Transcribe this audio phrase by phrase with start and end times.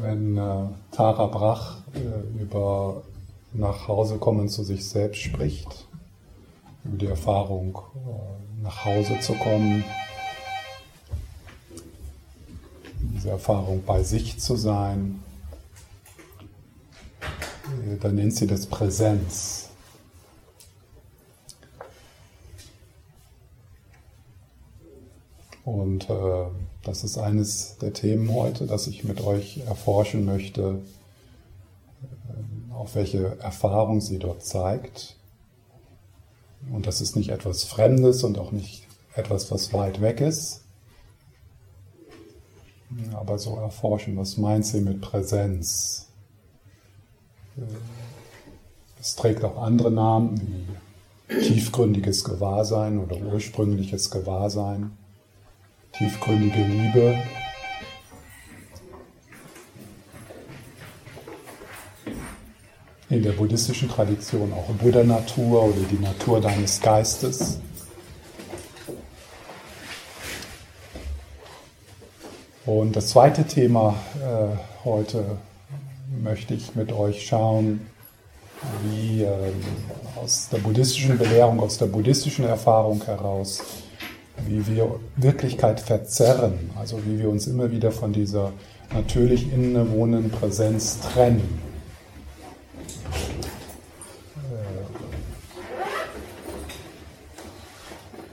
[0.00, 3.02] wenn äh, Tara Brach äh, über
[3.52, 5.86] nach Hause kommen zu sich selbst spricht,
[6.84, 9.84] über die Erfahrung, äh, nach Hause zu kommen,
[13.00, 15.22] diese Erfahrung bei sich zu sein,
[17.20, 19.70] äh, dann nennt sie das Präsenz.
[25.64, 26.46] Und äh,
[26.82, 30.80] das ist eines der Themen heute, das ich mit euch erforschen möchte,
[32.28, 35.16] äh, auf welche Erfahrung sie dort zeigt.
[36.72, 40.62] Und das ist nicht etwas Fremdes und auch nicht etwas, was weit weg ist.
[43.12, 46.08] Aber so erforschen, was meint sie mit Präsenz?
[47.56, 47.62] Äh,
[49.00, 50.66] es trägt auch andere Namen
[51.28, 54.96] wie tiefgründiges Gewahrsein oder ursprüngliches Gewahrsein
[55.92, 57.18] tiefgründige Liebe.
[63.08, 67.58] In der buddhistischen Tradition auch Buddha-Natur oder die Natur deines Geistes.
[72.66, 75.38] Und das zweite Thema äh, heute
[76.22, 77.86] möchte ich mit euch schauen,
[78.84, 79.52] wie äh,
[80.14, 83.62] aus der buddhistischen Belehrung, aus der buddhistischen Erfahrung heraus
[84.46, 88.52] wie wir Wirklichkeit verzerren, also wie wir uns immer wieder von dieser
[88.92, 91.60] natürlich innewohnenden Präsenz trennen.
[94.36, 94.86] Äh,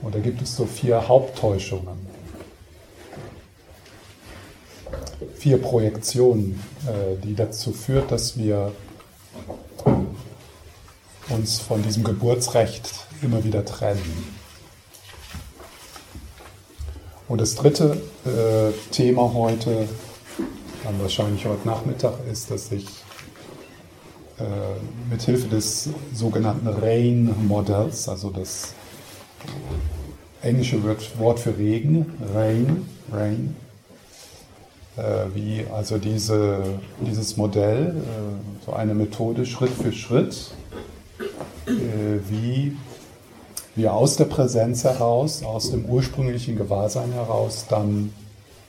[0.04, 1.98] und da gibt es so vier Haupttäuschungen,
[5.36, 8.72] vier Projektionen, äh, die dazu führt, dass wir
[11.28, 12.90] uns von diesem Geburtsrecht
[13.22, 14.37] immer wieder trennen.
[17.28, 19.86] Und das dritte äh, Thema heute,
[20.82, 22.86] dann wahrscheinlich heute Nachmittag, ist, dass ich
[24.38, 24.44] äh,
[25.10, 28.72] mit Hilfe des sogenannten RAIN-Modells, also das
[30.40, 30.82] englische
[31.18, 33.54] Wort für Regen, Rain, Rain,
[34.96, 40.52] äh, wie also diese, dieses Modell, äh, so eine Methode Schritt für Schritt,
[41.66, 41.70] äh,
[42.30, 42.74] wie
[43.78, 48.12] wir aus der Präsenz heraus, aus dem ursprünglichen Gewahrsein heraus, dann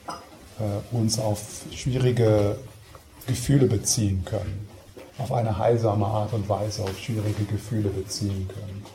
[0.07, 1.41] äh, uns auf
[1.73, 2.55] schwierige
[3.27, 4.67] Gefühle beziehen können,
[5.17, 8.85] auf eine heilsame Art und Weise auf schwierige Gefühle beziehen können.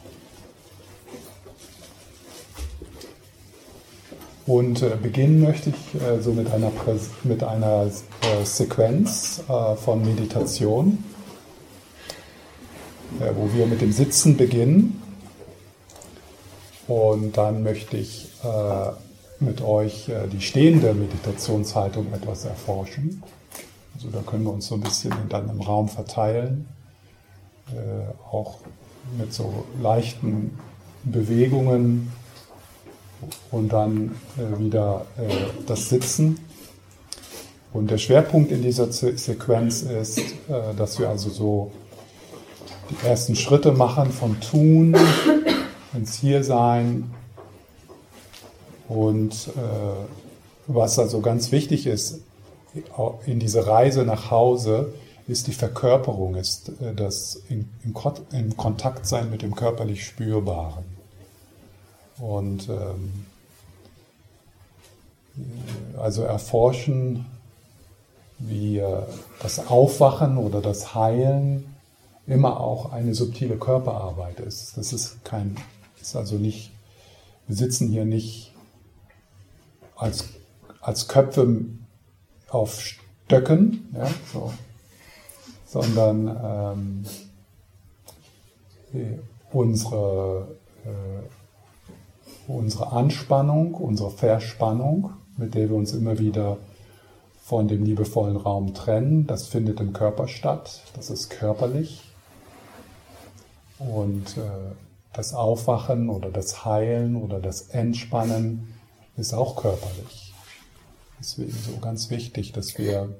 [4.46, 9.74] Und äh, beginnen möchte ich äh, so mit einer, Präs mit einer äh, Sequenz äh,
[9.74, 11.02] von Meditation,
[13.20, 15.00] äh, wo wir mit dem Sitzen beginnen
[16.86, 18.90] und dann möchte ich äh,
[19.40, 23.22] mit euch äh, die stehende Meditationshaltung etwas erforschen.
[23.94, 26.68] Also da können wir uns so ein bisschen dann im Raum verteilen,
[27.68, 28.58] äh, auch
[29.18, 30.58] mit so leichten
[31.04, 32.12] Bewegungen
[33.50, 34.16] und dann
[34.58, 35.04] wieder
[35.66, 36.38] das Sitzen.
[37.72, 40.20] Und der Schwerpunkt in dieser Sequenz ist,
[40.76, 41.70] dass wir also so
[42.90, 44.96] die ersten Schritte machen vom Tun
[45.94, 47.10] ins Hiersein.
[48.88, 50.06] Und äh,
[50.66, 52.20] was also ganz wichtig ist
[53.26, 54.92] in dieser Reise nach Hause,
[55.26, 57.94] ist die Verkörperung, ist äh, das in, in,
[58.32, 60.84] in, Kontakt sein mit dem körperlich Spürbaren.
[62.18, 63.26] Und ähm,
[65.98, 67.26] also erforschen,
[68.38, 69.02] wie äh,
[69.40, 71.74] das Aufwachen oder das Heilen
[72.26, 74.76] immer auch eine subtile Körperarbeit ist.
[74.76, 75.56] Das ist kein
[76.04, 76.70] ist also nicht,
[77.46, 78.52] wir sitzen hier nicht
[79.96, 80.28] als,
[80.80, 81.64] als Köpfe
[82.50, 84.52] auf Stöcken, ja, so,
[85.66, 87.04] sondern
[88.92, 89.12] ähm,
[89.50, 96.58] unsere, äh, unsere Anspannung, unsere Verspannung, mit der wir uns immer wieder
[97.42, 102.02] von dem liebevollen Raum trennen, das findet im Körper statt, das ist körperlich.
[103.78, 104.74] Und äh,
[105.14, 108.74] das Aufwachen oder das Heilen oder das Entspannen
[109.16, 110.34] ist auch körperlich.
[111.18, 113.16] Deswegen so ganz wichtig, dass wir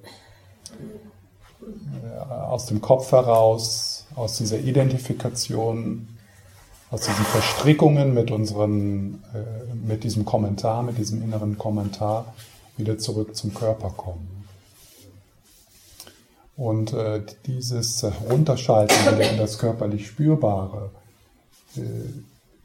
[1.63, 6.09] äh, aus dem Kopf heraus, aus dieser Identifikation,
[6.91, 12.35] aus diesen Verstrickungen mit unseren, äh, mit diesem Kommentar, mit diesem inneren Kommentar
[12.77, 14.45] wieder zurück zum Körper kommen.
[16.57, 20.91] Und äh, dieses Runterschalten in das körperlich Spürbare,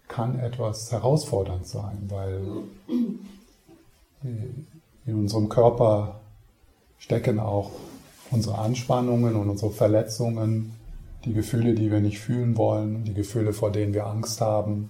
[0.08, 2.42] kann etwas herausfordernd sein, weil
[5.06, 6.20] in unserem Körper
[6.98, 7.72] stecken auch
[8.32, 10.74] unsere Anspannungen und unsere Verletzungen,
[11.26, 14.90] die Gefühle, die wir nicht fühlen wollen, die Gefühle, vor denen wir Angst haben.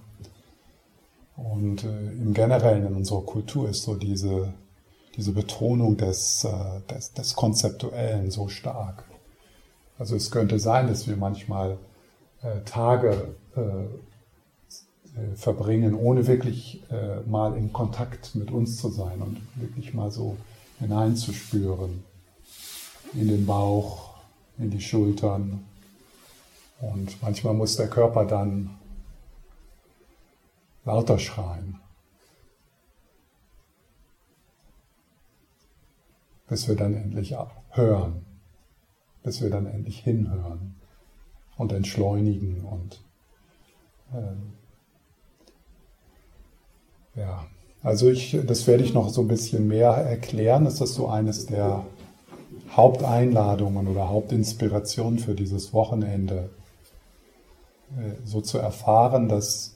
[1.36, 4.52] Und äh, im Generellen in unserer Kultur ist so diese,
[5.16, 9.04] diese Betonung des, äh, des, des Konzeptuellen so stark.
[9.98, 11.78] Also es könnte sein, dass wir manchmal
[12.42, 13.88] äh, Tage äh, äh,
[15.34, 20.36] verbringen, ohne wirklich äh, mal in Kontakt mit uns zu sein und wirklich mal so
[20.78, 22.04] hineinzuspüren
[23.14, 24.14] in den Bauch,
[24.58, 25.64] in die Schultern.
[26.80, 28.78] Und manchmal muss der Körper dann
[30.84, 31.78] lauter schreien,
[36.48, 37.36] bis wir dann endlich
[37.70, 38.24] hören,
[39.22, 40.76] bis wir dann endlich hinhören
[41.58, 43.02] und entschleunigen und
[44.12, 44.59] äh,
[47.16, 47.46] ja,
[47.82, 50.64] also ich, das werde ich noch so ein bisschen mehr erklären.
[50.64, 51.84] Das ist so eines der
[52.72, 56.50] Haupteinladungen oder Hauptinspirationen für dieses Wochenende,
[57.96, 59.74] äh, so zu erfahren, dass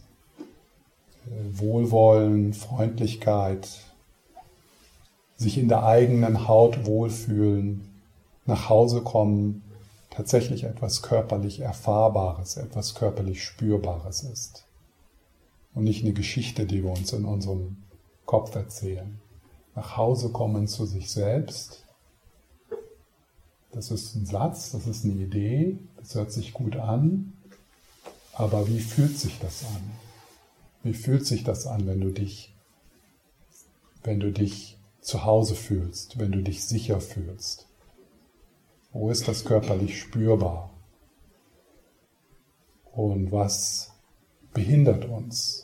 [1.26, 3.69] äh, Wohlwollen, Freundlichkeit,
[5.37, 7.88] sich in der eigenen Haut wohlfühlen,
[8.46, 9.62] nach Hause kommen,
[10.10, 14.63] tatsächlich etwas körperlich Erfahrbares, etwas körperlich Spürbares ist
[15.75, 17.76] und nicht eine Geschichte, die wir uns in unserem
[18.26, 19.21] Kopf erzählen.
[19.75, 21.85] Nach Hause kommen zu sich selbst.
[23.73, 27.32] Das ist ein Satz, das ist eine Idee, das hört sich gut an,
[28.32, 29.82] aber wie fühlt sich das an?
[30.85, 32.55] Wie fühlt sich das an, wenn du dich,
[34.05, 37.67] wenn du dich zu Hause fühlst, wenn du dich sicher fühlst?
[38.93, 40.71] Wo ist das körperlich spürbar?
[42.93, 43.91] Und was
[44.53, 45.63] behindert uns?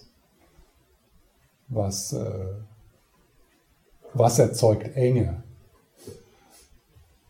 [1.70, 2.48] Was, äh,
[4.12, 5.42] was erzeugt Enge.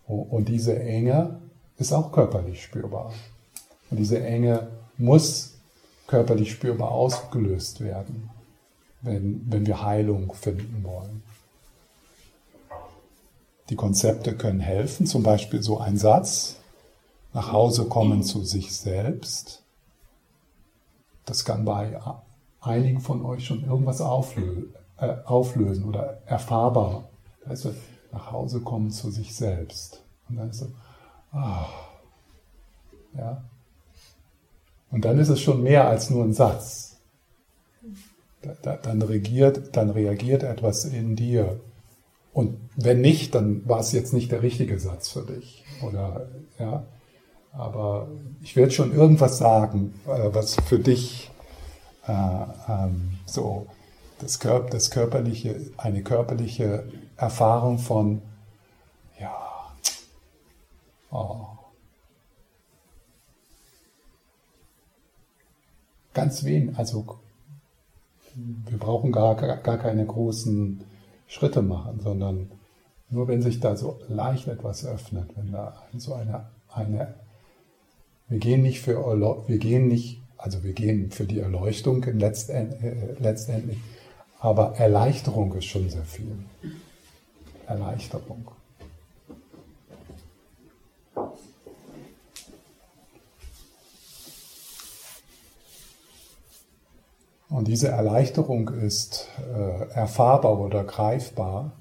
[0.07, 1.41] Und diese Enge
[1.77, 3.13] ist auch körperlich spürbar.
[3.91, 5.55] Und diese Enge muss
[6.09, 8.29] körperlich spürbar ausgelöst werden,
[9.03, 11.23] wenn, wenn wir Heilung finden wollen.
[13.69, 16.57] Die Konzepte können helfen, zum Beispiel so ein Satz,
[17.33, 19.63] nach Hause kommen zu sich selbst.
[21.25, 22.01] Das kann bei
[22.61, 27.09] einigen von euch schon irgendwas auflösen, äh, auflösen oder erfahrbar.
[27.45, 27.75] Da ist so,
[28.13, 30.03] nach Hause kommen zu sich selbst.
[30.29, 30.67] Und dann ist so,
[31.33, 31.67] ah,
[33.17, 33.43] ja.
[34.91, 36.97] Und dann ist es schon mehr als nur ein Satz.
[38.43, 41.61] Da, da, dann, regiert, dann reagiert etwas in dir.
[42.33, 45.65] Und wenn nicht, dann war es jetzt nicht der richtige Satz für dich.
[45.83, 46.29] Oder,
[46.59, 46.85] ja.
[47.53, 48.09] Aber
[48.43, 51.30] ich werde schon irgendwas sagen, äh, was für dich
[52.07, 52.13] äh,
[52.69, 53.67] ähm, so
[54.21, 56.85] das, Körper, das körperliche, eine körperliche
[57.17, 58.23] Erfahrung von,
[59.19, 59.37] ja,
[61.11, 61.47] oh,
[66.13, 67.19] ganz wenig, also
[68.35, 70.85] wir brauchen gar, gar keine großen
[71.27, 72.51] Schritte machen, sondern
[73.09, 77.15] nur wenn sich da so leicht etwas öffnet, wenn da so eine, eine
[78.29, 78.99] wir gehen nicht für,
[79.49, 82.13] wir gehen nicht also wir gehen für die Erleuchtung äh,
[83.19, 83.79] letztendlich,
[84.39, 86.33] aber Erleichterung ist schon sehr viel.
[87.67, 88.51] Erleichterung.
[97.51, 101.73] Und diese Erleichterung ist äh, erfahrbar oder greifbar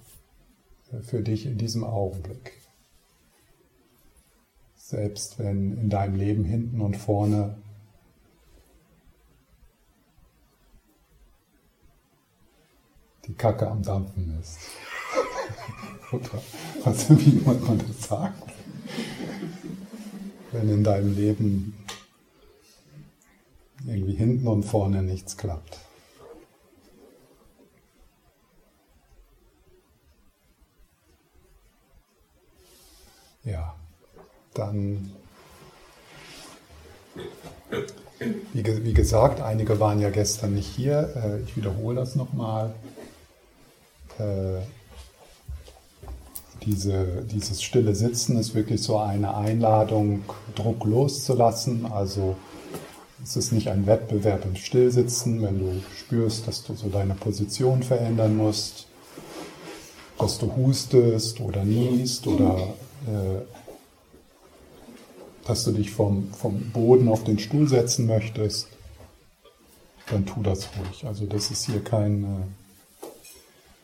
[0.91, 2.53] äh, für dich in diesem Augenblick.
[4.75, 7.55] Selbst wenn in deinem Leben hinten und vorne
[13.29, 14.57] die Kacke am Dampfen ist.
[16.11, 16.41] Oder
[16.83, 18.51] was, wie man das sagt.
[20.51, 21.85] Wenn in deinem Leben
[23.85, 25.77] irgendwie hinten und vorne nichts klappt.
[33.43, 33.75] Ja,
[34.55, 35.11] dann,
[38.53, 41.13] wie, gesagt, einige waren ja gestern nicht hier.
[41.15, 42.73] Äh, ich wiederhole das nochmal.
[44.19, 44.61] Äh,
[46.65, 50.23] diese, dieses stille Sitzen ist wirklich so eine Einladung,
[50.55, 51.85] Druck loszulassen.
[51.85, 52.35] Also
[53.23, 57.81] es ist nicht ein Wettbewerb im Stillsitzen, wenn du spürst, dass du so deine Position
[57.81, 58.87] verändern musst,
[60.17, 62.57] dass du hustest oder niest oder
[63.07, 63.41] äh,
[65.47, 68.67] dass du dich vom, vom Boden auf den Stuhl setzen möchtest,
[70.11, 71.05] dann tu das ruhig.
[71.05, 72.53] Also das ist hier kein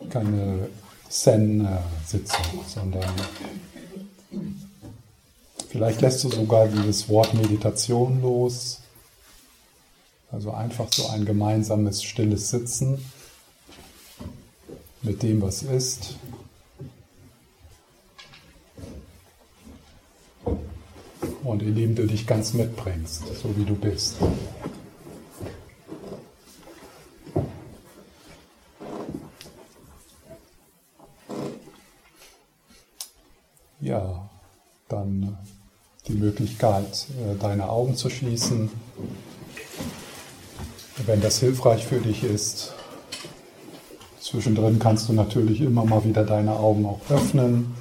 [0.09, 0.69] keine
[1.09, 3.13] Zen-Sitzung, sondern
[5.75, 8.79] Vielleicht lässt du sogar dieses Wort Meditation los.
[10.31, 12.97] Also einfach so ein gemeinsames stilles Sitzen
[15.01, 16.15] mit dem, was ist.
[21.43, 24.15] Und indem du dich ganz mitbringst, so wie du bist.
[33.85, 34.27] Ja,
[34.87, 35.37] dann
[36.07, 38.71] die Möglichkeit, äh, deine Augen zu schließen.
[41.05, 42.73] Wenn das hilfreich für dich ist,
[44.19, 47.75] zwischendrin kannst du natürlich immer mal wieder deine Augen auch öffnen.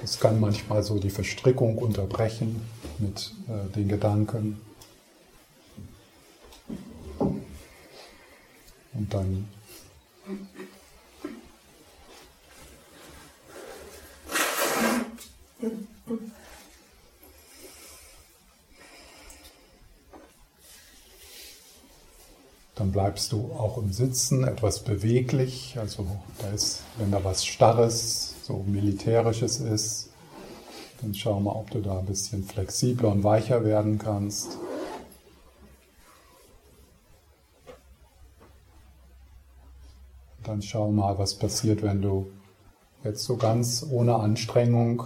[0.00, 2.62] Das kann manchmal so die Verstrickung unterbrechen
[2.98, 4.60] mit äh, den Gedanken.
[7.18, 9.48] Und dann
[22.74, 25.78] Dann bleibst du auch im Sitzen etwas beweglich.
[25.78, 26.06] Also
[26.38, 30.10] da ist, wenn da was Starres, so Militärisches ist,
[31.00, 34.58] dann schau mal, ob du da ein bisschen flexibler und weicher werden kannst.
[40.42, 42.30] Dann schau mal, was passiert, wenn du
[43.04, 45.02] jetzt so ganz ohne Anstrengung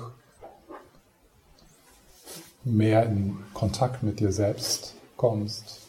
[2.64, 5.81] mehr in Kontakt mit dir selbst kommst.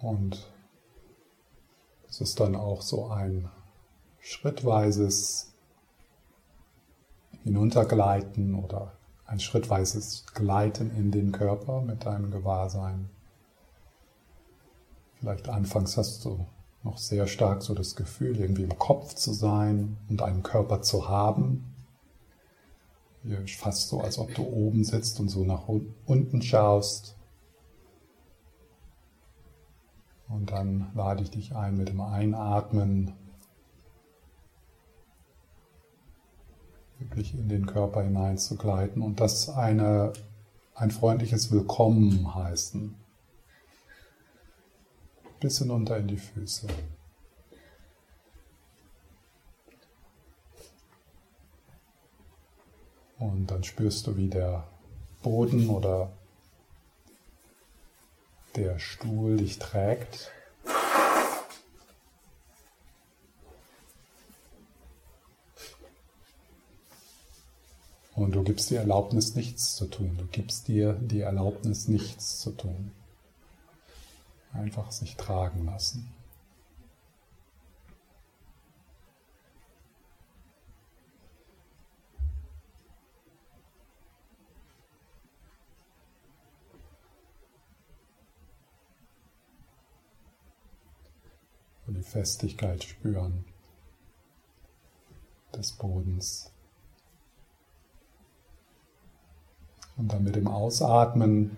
[0.00, 0.48] Und
[2.08, 3.50] es ist dann auch so ein
[4.20, 5.52] schrittweises
[7.42, 8.97] Hinuntergleiten oder
[9.28, 13.10] ein schrittweises Gleiten in den Körper mit deinem Gewahrsein.
[15.20, 16.46] Vielleicht anfangs hast du
[16.82, 21.08] noch sehr stark so das Gefühl, irgendwie im Kopf zu sein und einen Körper zu
[21.08, 21.74] haben.
[23.22, 25.68] Hier fast so, als ob du oben sitzt und so nach
[26.06, 27.14] unten schaust.
[30.28, 33.12] Und dann lade ich dich ein, mit dem Einatmen
[36.98, 40.12] wirklich in den Körper hineinzugleiten und das eine,
[40.74, 42.94] ein freundliches Willkommen heißen.
[45.40, 46.66] Bis hinunter in die Füße.
[53.18, 54.66] Und dann spürst du, wie der
[55.22, 56.10] Boden oder
[58.56, 60.32] der Stuhl dich trägt.
[68.18, 70.16] Und du gibst dir Erlaubnis, nichts zu tun.
[70.18, 72.90] Du gibst dir die Erlaubnis, nichts zu tun.
[74.52, 76.12] Einfach sich tragen lassen.
[91.86, 93.44] Und die Festigkeit spüren
[95.54, 96.50] des Bodens.
[99.98, 101.56] Und dann mit dem Ausatmen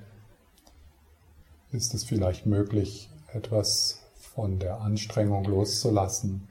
[1.73, 6.49] ist es vielleicht möglich, etwas von der Anstrengung loszulassen.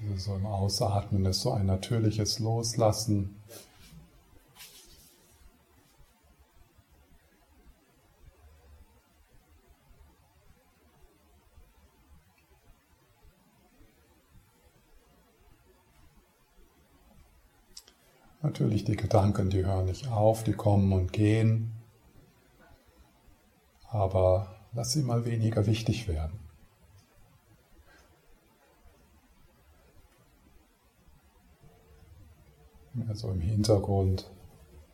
[0.00, 3.42] Also so im Ausatmen ist so ein natürliches Loslassen
[18.58, 21.70] Natürlich die Gedanken, die hören nicht auf, die kommen und gehen,
[23.88, 26.40] aber lass sie mal weniger wichtig werden.
[33.06, 34.28] Also im Hintergrund,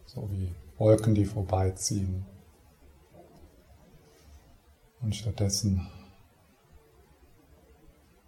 [0.05, 2.27] so wie Wolken, die vorbeiziehen.
[5.01, 5.87] Und stattdessen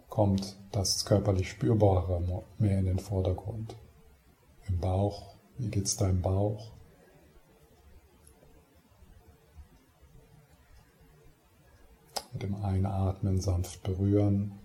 [0.08, 3.76] kommt das körperlich Spürbare mehr in den Vordergrund
[4.68, 5.36] im Bauch.
[5.58, 6.72] Wie geht's deinem Bauch?
[12.32, 14.58] Mit dem Einatmen sanft berühren.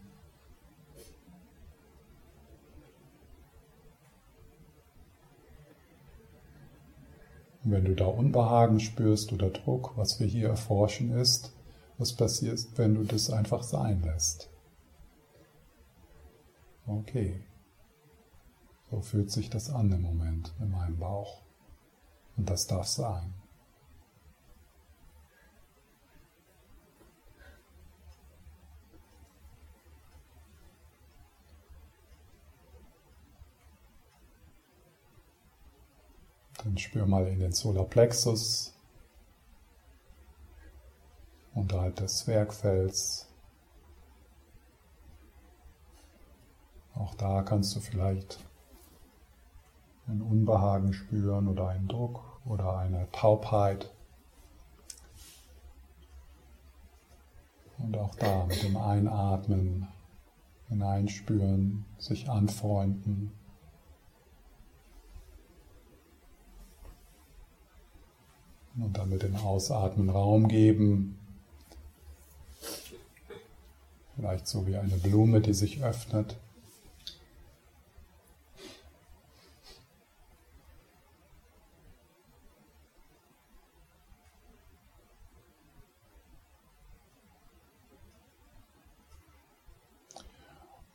[7.64, 11.54] Und wenn du da Unbehagen spürst oder Druck, was wir hier erforschen ist,
[11.98, 14.50] was passiert, wenn du das einfach sein lässt.
[16.88, 17.40] okay,
[18.92, 21.42] so fühlt sich das an im Moment in meinem Bauch.
[22.36, 23.34] Und das darf sein.
[36.64, 38.74] Dann spür mal in den Solarplexus
[41.54, 43.28] unterhalb des Zwergfells.
[46.94, 48.51] Auch da kannst du vielleicht
[50.12, 53.90] ein Unbehagen spüren oder einen Druck oder eine Taubheit.
[57.78, 59.88] Und auch da mit dem Einatmen
[60.68, 63.32] hineinspüren, sich anfreunden.
[68.78, 71.18] Und dann mit dem Ausatmen Raum geben.
[74.16, 76.38] Vielleicht so wie eine Blume, die sich öffnet.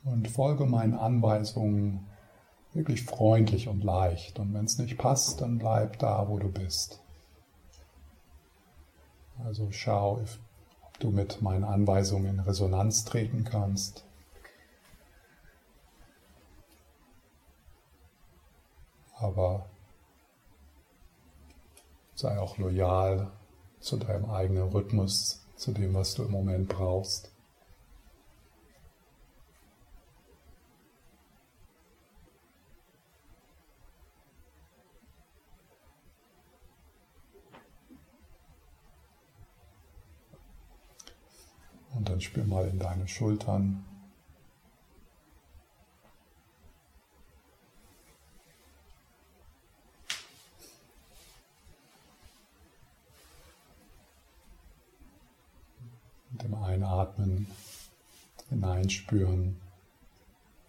[0.07, 2.07] Und folge meinen Anweisungen
[2.73, 4.39] wirklich freundlich und leicht.
[4.39, 7.01] Und wenn es nicht passt, dann bleib da, wo du bist.
[9.45, 10.21] Also schau,
[10.83, 14.05] ob du mit meinen Anweisungen in Resonanz treten kannst.
[19.17, 19.67] Aber
[22.15, 23.33] sei auch loyal
[23.81, 27.33] zu deinem eigenen Rhythmus, zu dem, was du im Moment brauchst.
[42.17, 43.85] Dann spür mal in deine Schultern.
[56.31, 57.49] Mit dem Einatmen
[58.49, 59.61] hineinspüren,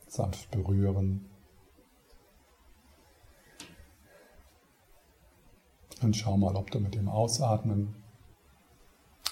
[0.09, 1.29] sanft berühren.
[6.01, 7.95] Und schau mal, ob du mit dem Ausatmen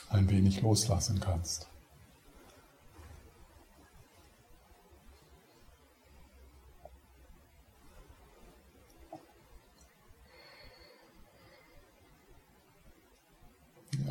[0.09, 1.67] ein wenig loslassen kannst.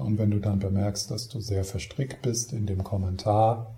[0.04, 3.74] Und wenn du dann bemerkst, dass du sehr verstrickt bist in dem Kommentar,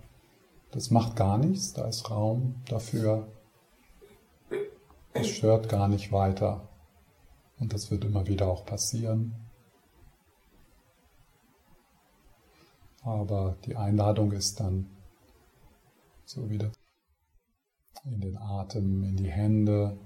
[0.71, 3.31] das macht gar nichts, da ist Raum dafür.
[5.13, 6.67] Es stört gar nicht weiter.
[7.59, 9.35] Und das wird immer wieder auch passieren.
[13.03, 14.89] Aber die Einladung ist dann
[16.25, 16.73] so wieder
[18.03, 19.97] in den Atem, in die Hände,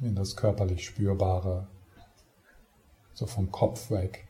[0.00, 1.68] in das körperlich Spürbare
[3.16, 4.28] so vom Kopf weg,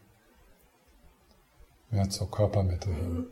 [1.90, 3.27] mehr zur Körpermitte hin.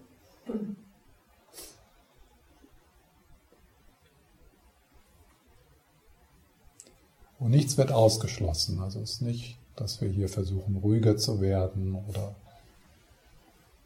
[7.39, 8.81] Und nichts wird ausgeschlossen.
[8.81, 12.35] Also es ist nicht, dass wir hier versuchen, ruhiger zu werden oder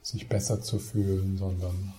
[0.00, 1.92] sich besser zu fühlen, sondern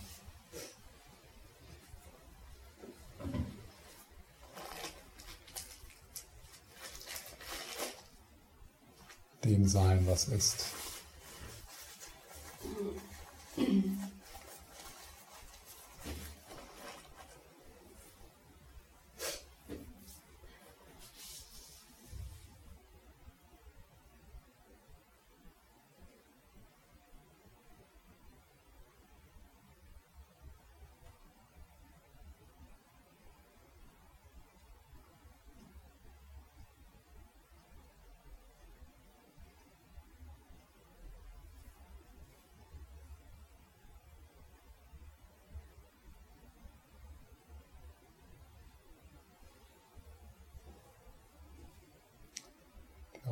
[9.50, 10.66] dem sein, was ist.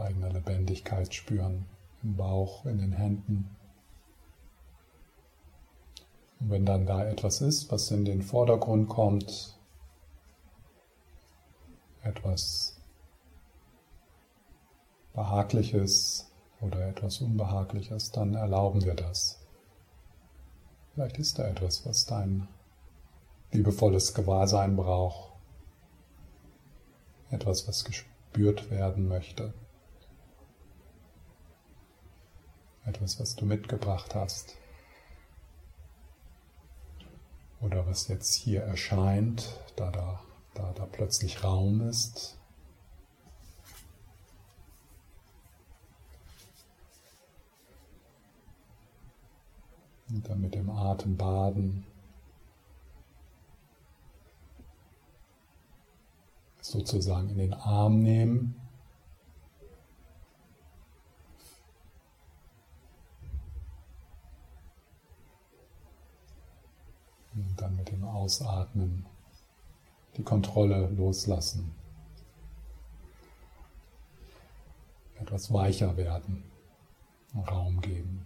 [0.07, 0.29] eigene
[0.87, 1.65] Lebendigkeit spüren
[2.03, 3.55] im Bauch, in den Händen.
[6.39, 9.57] Und wenn dann da etwas ist, was in den Vordergrund kommt,
[12.03, 12.79] etwas
[15.13, 19.39] Behagliches oder etwas Unbehagliches, dann erlauben wir das.
[20.93, 22.47] Vielleicht ist da etwas, was dein
[23.51, 25.33] liebevolles Gewahrsein braucht.
[27.29, 29.53] Etwas, was gespürt werden möchte.
[32.87, 34.57] Etwas, was du mitgebracht hast.
[37.61, 40.21] oder was jetzt hier erscheint, da da,
[40.53, 42.37] da, da plötzlich Raum ist.
[50.09, 51.85] Und dann mit dem Atem baden.
[56.61, 58.55] Sozusagen in den Arm nehmen.
[67.37, 69.05] Und dann mit dem Ausatmen
[70.17, 71.71] die Kontrolle loslassen.
[75.19, 76.43] Etwas weicher werden,
[77.47, 78.25] Raum geben.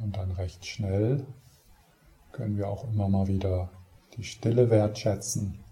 [0.00, 1.26] Und dann recht schnell
[2.32, 3.68] können wir auch immer mal wieder
[4.16, 5.62] die Stille wertschätzen.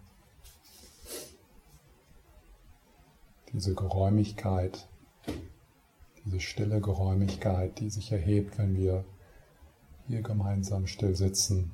[3.55, 4.87] Diese Geräumigkeit,
[6.27, 9.07] diese stille Geräumigkeit, die sich erhebt, wenn wir
[10.09, 11.73] hier gemeinsam still sitzen.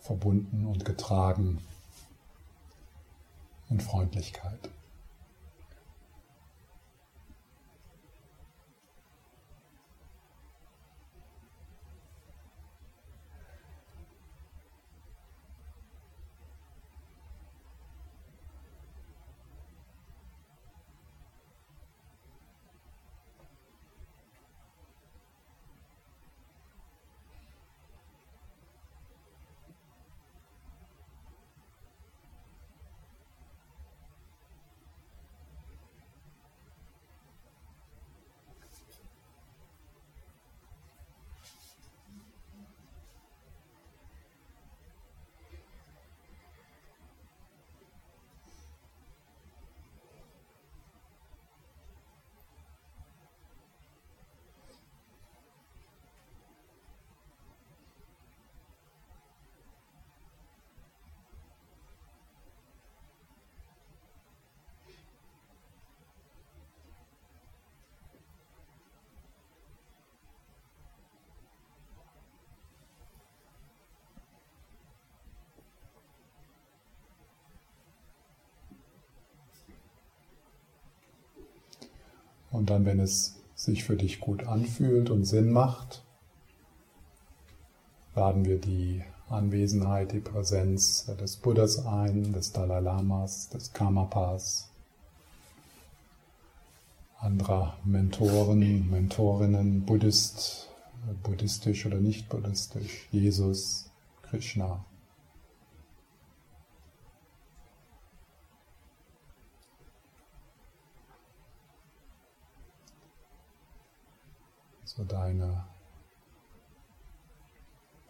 [0.00, 1.62] Verbunden und getragen
[3.70, 4.68] in Freundlichkeit.
[82.52, 86.04] Und dann, wenn es sich für dich gut anfühlt und Sinn macht,
[88.14, 94.68] laden wir die Anwesenheit, die Präsenz des Buddhas ein, des Dalai Lamas, des Karmapas,
[97.18, 100.68] anderer Mentoren, Mentorinnen, Buddhist,
[101.22, 103.90] buddhistisch oder nicht buddhistisch, Jesus,
[104.22, 104.84] Krishna.
[114.96, 115.64] So deine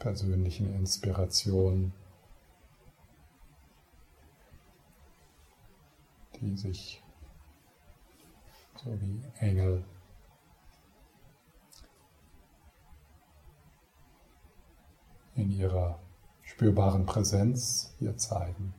[0.01, 1.93] persönlichen Inspirationen,
[6.41, 7.01] die sich
[8.83, 9.85] so wie Engel
[15.37, 16.01] in ihrer
[16.43, 18.75] spürbaren Präsenz hier zeigen.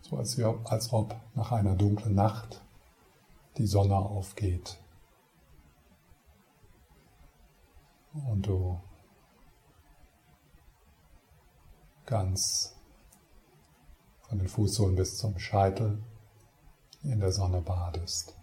[0.00, 2.62] So als, als ob nach einer dunklen Nacht
[3.58, 4.81] die Sonne aufgeht
[8.14, 8.80] und du
[12.06, 12.74] ganz
[14.28, 16.02] von den Fußsohlen bis zum Scheitel
[17.02, 18.34] in der Sonne badest.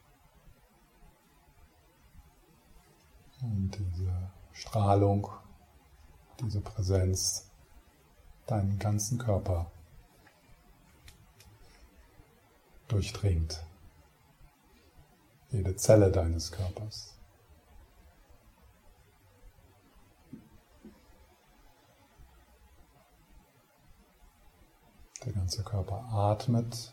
[3.41, 5.29] Und diese Strahlung,
[6.39, 7.49] diese Präsenz
[8.47, 9.71] deinen ganzen Körper
[12.87, 13.63] durchdringt.
[15.51, 17.08] Jede Zelle deines Körpers.
[25.29, 26.91] Der ganze Körper atmet.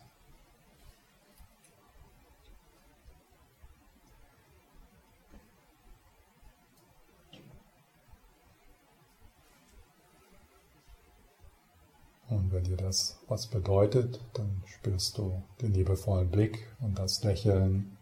[12.28, 17.96] Und wenn dir das was bedeutet, dann spürst du den liebevollen Blick und das Lächeln,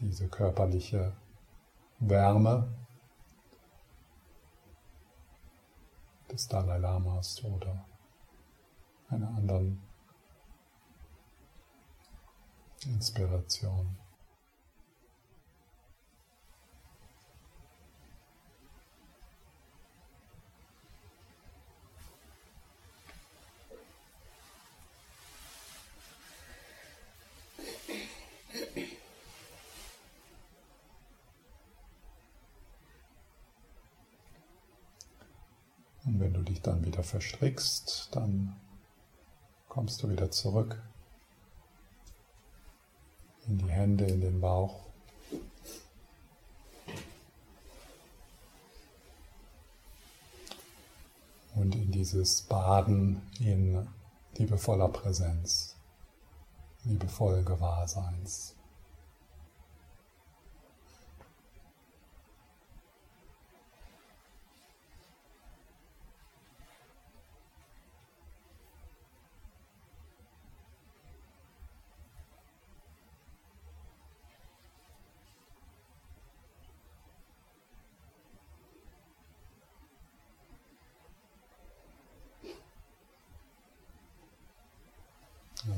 [0.00, 1.12] diese körperliche
[2.00, 2.74] Wärme
[6.28, 7.86] des Dalai Lamas oder
[9.12, 9.78] einer anderen
[12.86, 13.96] Inspiration.
[36.04, 38.56] Und wenn du dich dann wieder verstrickst, dann
[39.72, 40.82] kommst du wieder zurück
[43.46, 44.80] in die Hände, in den Bauch.
[51.54, 53.88] Und in dieses Baden in
[54.36, 55.74] liebevoller Präsenz,
[56.84, 58.54] liebevollen Gewahrseins.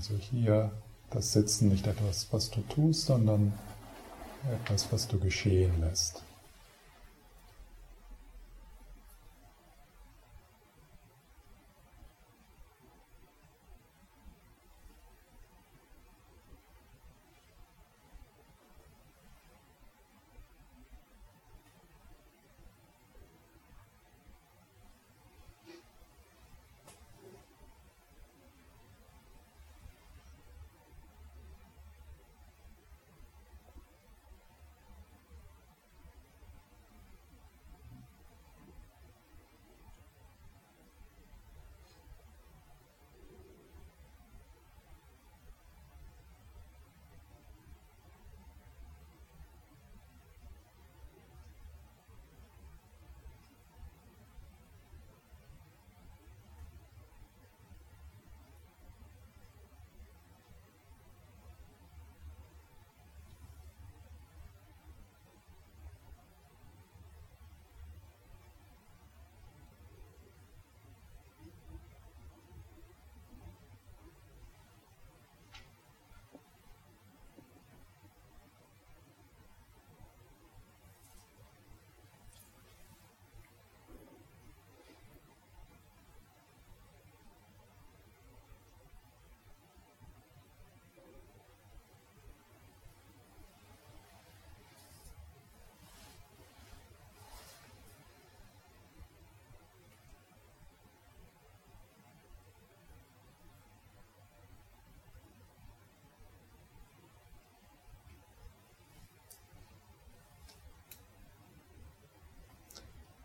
[0.05, 0.71] Also hier
[1.09, 3.55] das Sitzen nicht etwas, was du tust, sondern
[4.53, 6.23] etwas, was du geschehen lässt.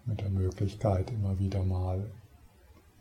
[0.10, 2.12] Mit der Möglichkeit, immer wieder mal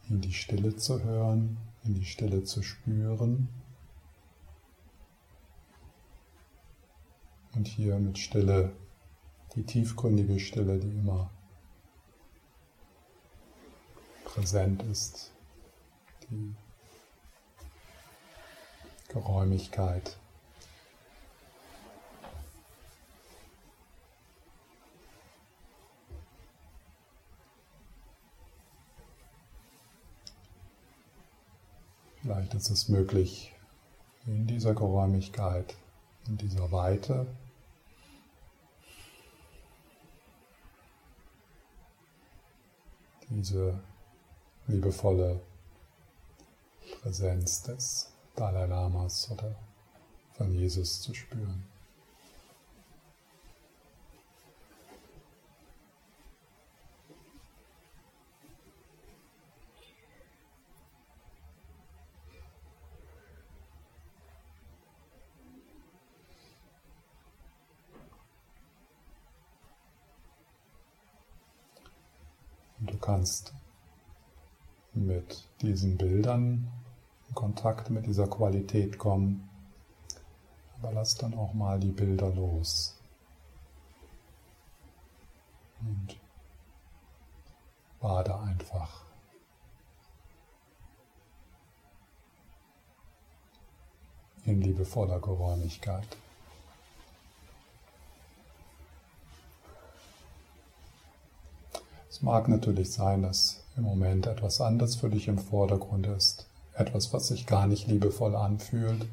[0.09, 3.49] in die Stille zu hören, in die Stille zu spüren.
[7.55, 8.73] Und hier mit Stille,
[9.55, 11.31] die tiefgründige Stille, die immer
[14.25, 15.33] präsent ist,
[16.31, 16.55] die
[19.09, 20.19] Geräumigkeit.
[32.29, 33.55] Vielleicht ist es möglich,
[34.27, 35.75] in dieser Geräumigkeit,
[36.27, 37.27] in dieser Weite,
[43.31, 43.81] diese
[44.67, 45.41] liebevolle
[47.01, 49.57] Präsenz des Dalai Lamas oder
[50.35, 51.65] von Jesus zu spüren.
[73.09, 73.55] Kannst
[74.93, 76.71] mit diesen Bildern
[77.27, 79.49] in Kontakt mit dieser Qualität kommen.
[80.77, 82.99] Aber lass dann auch mal die Bilder los.
[85.81, 86.21] Und
[87.99, 89.05] bade einfach.
[94.45, 96.15] In liebevoller Geräumigkeit.
[102.19, 107.13] Es mag natürlich sein, dass im Moment etwas anderes für dich im Vordergrund ist, etwas,
[107.13, 109.07] was sich gar nicht liebevoll anfühlt.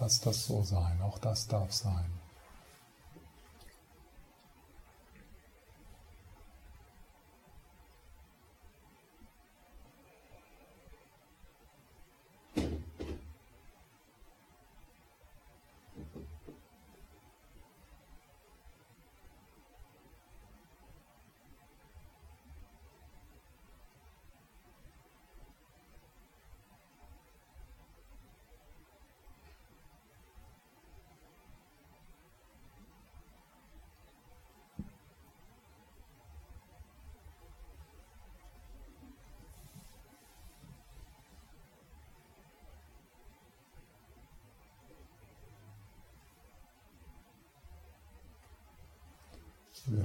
[0.00, 2.06] Lass das so sein, auch das darf sein.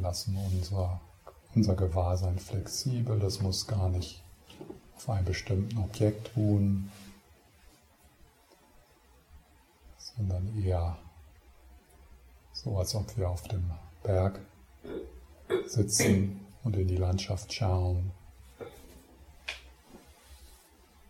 [0.08, 1.02] Lassen unser,
[1.54, 4.24] unser Gewahrsein flexibel, das muss gar nicht
[4.96, 6.90] auf einem bestimmten Objekt ruhen,
[9.98, 10.98] sondern eher
[12.54, 13.70] so, als ob wir auf dem
[14.02, 14.40] Berg
[15.66, 18.12] sitzen und in die Landschaft schauen.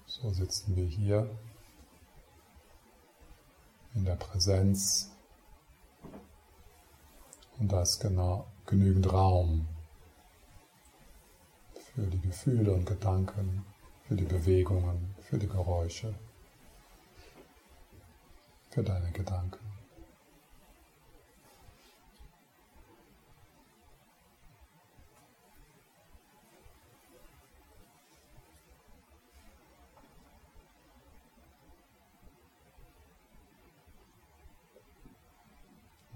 [0.07, 1.29] So sitzen wir hier
[3.93, 5.11] in der Präsenz
[7.59, 9.65] und da ist genau genügend Raum
[11.73, 13.65] für die Gefühle und Gedanken,
[14.07, 16.13] für die Bewegungen, für die Geräusche,
[18.69, 19.66] für deine Gedanken.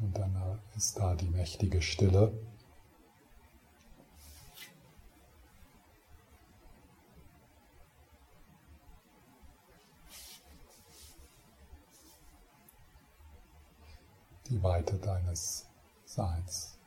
[0.01, 2.33] Und dann ist da die mächtige Stille.
[14.49, 15.67] Die Weite deines
[16.03, 16.80] Seins.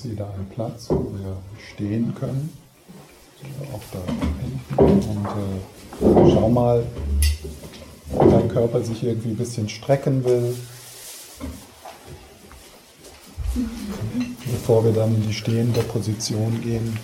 [0.00, 1.36] uns jeder einen Platz, wo wir
[1.72, 2.50] stehen können.
[3.72, 4.00] Auch da
[4.40, 5.08] hinten.
[5.08, 6.84] Und äh, schau mal,
[8.14, 10.54] ob dein Körper sich irgendwie ein bisschen strecken will.
[14.44, 16.98] Bevor wir dann in die stehende Position gehen.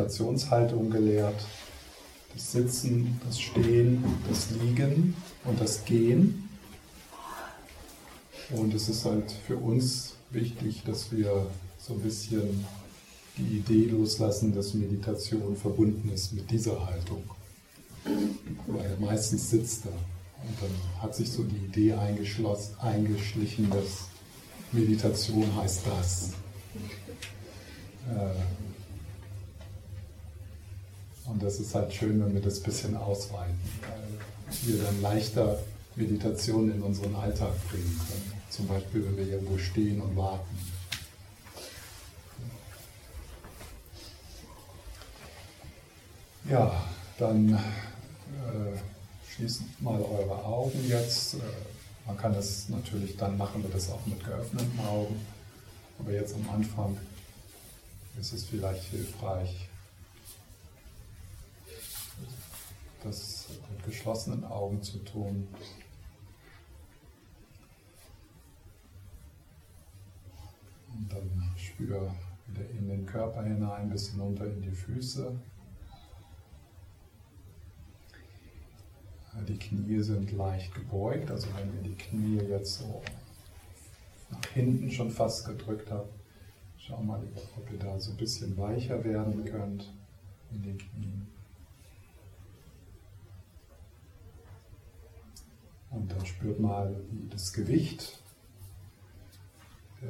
[0.00, 1.40] Meditationshaltungen gelehrt.
[2.32, 6.48] Das Sitzen, das Stehen, das Liegen und das Gehen.
[8.50, 11.46] Und es ist halt für uns wichtig, dass wir
[11.78, 12.64] so ein bisschen
[13.36, 17.22] die Idee loslassen, dass Meditation verbunden ist mit dieser Haltung.
[18.66, 19.92] Weil meistens sitzt er.
[19.92, 24.06] Und dann hat sich so die Idee eingeschlichen, dass
[24.72, 26.30] Meditation heißt das.
[28.08, 28.69] Äh,
[31.30, 35.58] und das ist halt schön, wenn wir das ein bisschen ausweiten, weil wir dann leichter
[35.96, 38.32] Meditation in unseren Alltag bringen können.
[38.50, 40.58] Zum Beispiel, wenn wir irgendwo stehen und warten.
[46.48, 46.84] Ja,
[47.18, 47.58] dann äh,
[49.28, 51.34] schließt mal eure Augen jetzt.
[51.34, 51.38] Äh,
[52.06, 55.24] man kann das natürlich, dann machen wir das auch mit geöffneten Augen.
[55.98, 56.96] Aber jetzt am Anfang
[58.18, 59.69] ist es vielleicht hilfreich,
[63.04, 65.48] das mit geschlossenen Augen zu tun.
[70.94, 72.14] Und dann spür
[72.46, 75.32] wieder in den Körper hinein, bis hinunter in die Füße.
[79.48, 83.02] Die Knie sind leicht gebeugt, also wenn ihr die Knie jetzt so
[84.30, 86.12] nach hinten schon fast gedrückt habt,
[86.76, 87.22] schau mal,
[87.56, 89.92] ob ihr da so ein bisschen weicher werden könnt
[90.52, 91.39] in den Knien.
[95.90, 98.22] Und dann spürt mal, wie das Gewicht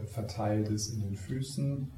[0.07, 1.91] verteilt ist in den Füßen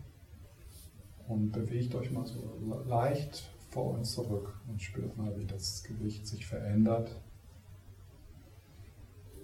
[1.28, 6.26] und bewegt euch mal so leicht vor und zurück und spürt mal, wie das Gewicht
[6.26, 7.20] sich verändert.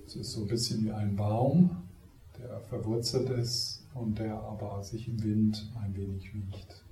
[0.07, 1.89] Es ist so ein bisschen wie ein Baum,
[2.39, 6.85] der verwurzelt ist und der aber sich im Wind ein wenig wiegt.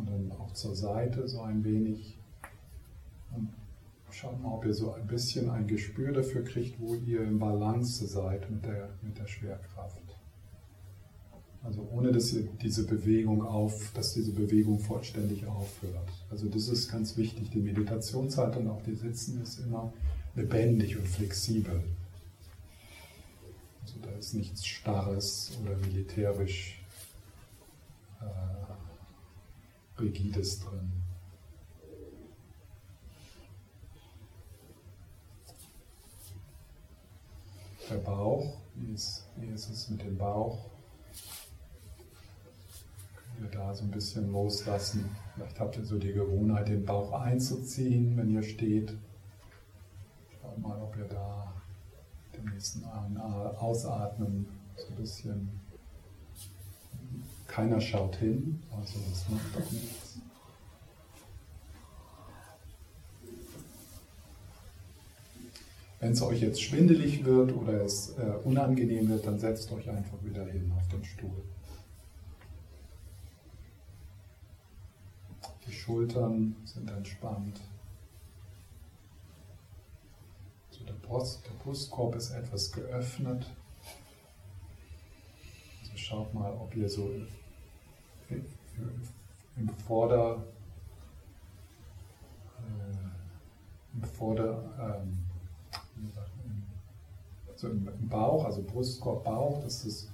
[0.00, 2.18] Und dann auch zur Seite so ein wenig.
[3.36, 3.50] Und
[4.10, 8.06] schaut mal, ob ihr so ein bisschen ein Gespür dafür kriegt, wo ihr im Balance
[8.06, 10.00] seid mit der, mit der Schwerkraft.
[11.62, 16.08] Also ohne dass ihr diese Bewegung auf, dass diese Bewegung vollständig aufhört.
[16.30, 17.50] Also das ist ganz wichtig.
[17.50, 19.92] Die Meditationshaltung, auch die Sitzen, ist immer
[20.34, 21.82] lebendig und flexibel.
[23.82, 26.82] Also da ist nichts Starres oder militärisch
[28.20, 28.24] äh,
[30.00, 30.92] Rigides drin.
[37.90, 40.70] Der Bauch, wie ist, wie ist es mit dem Bauch?
[43.40, 45.08] ihr da so ein bisschen loslassen.
[45.34, 48.96] Vielleicht habt ihr so die Gewohnheit, den Bauch einzuziehen, wenn ihr steht.
[50.40, 51.52] Schaut mal, ob ihr da
[52.36, 54.46] den nächsten Ausatmen
[54.76, 55.60] so ein bisschen.
[57.50, 60.18] Keiner schaut hin, also das macht doch nichts.
[65.98, 70.22] Wenn es euch jetzt schwindelig wird oder es äh, unangenehm wird, dann setzt euch einfach
[70.22, 71.42] wieder hin auf den Stuhl.
[75.90, 77.60] Schultern sind entspannt.
[80.70, 83.44] So der, Brust, der Brustkorb ist etwas geöffnet.
[85.80, 87.10] Also schaut mal, ob ihr so
[89.56, 90.42] im Vorder,
[92.58, 95.18] äh, im Vorder, ähm,
[97.50, 100.08] also im, Bauch, also Brustkorb, Bauch, dass es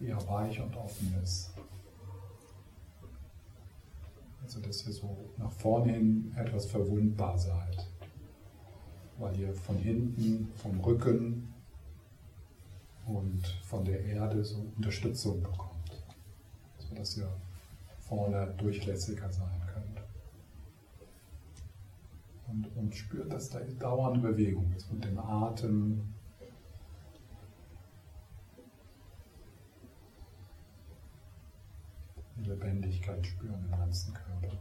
[0.00, 1.50] eher weich und offen ist.
[4.42, 7.86] Also dass ihr so nach vorne hin etwas verwundbar seid,
[9.18, 11.52] weil ihr von hinten, vom Rücken
[13.06, 16.04] und von der Erde so Unterstützung bekommt,
[16.78, 17.28] sodass ihr
[18.08, 20.02] vorne durchlässiger sein könnt.
[22.48, 26.14] Und, und spürt, dass da dauernde Bewegung ist mit dem Atem,
[32.36, 34.56] Lebendigkeit spüren im ganzen Körper.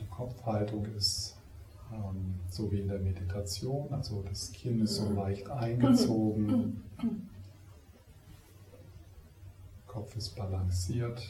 [0.00, 1.36] Die Kopfhaltung ist
[1.92, 6.82] ähm, so wie in der Meditation, also das Kinn ist so leicht eingezogen,
[9.96, 11.26] Kopf ist balanciert.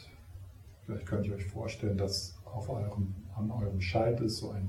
[0.81, 4.67] Vielleicht könnt ihr euch vorstellen, dass auf eurem, an eurem Scheitel so ein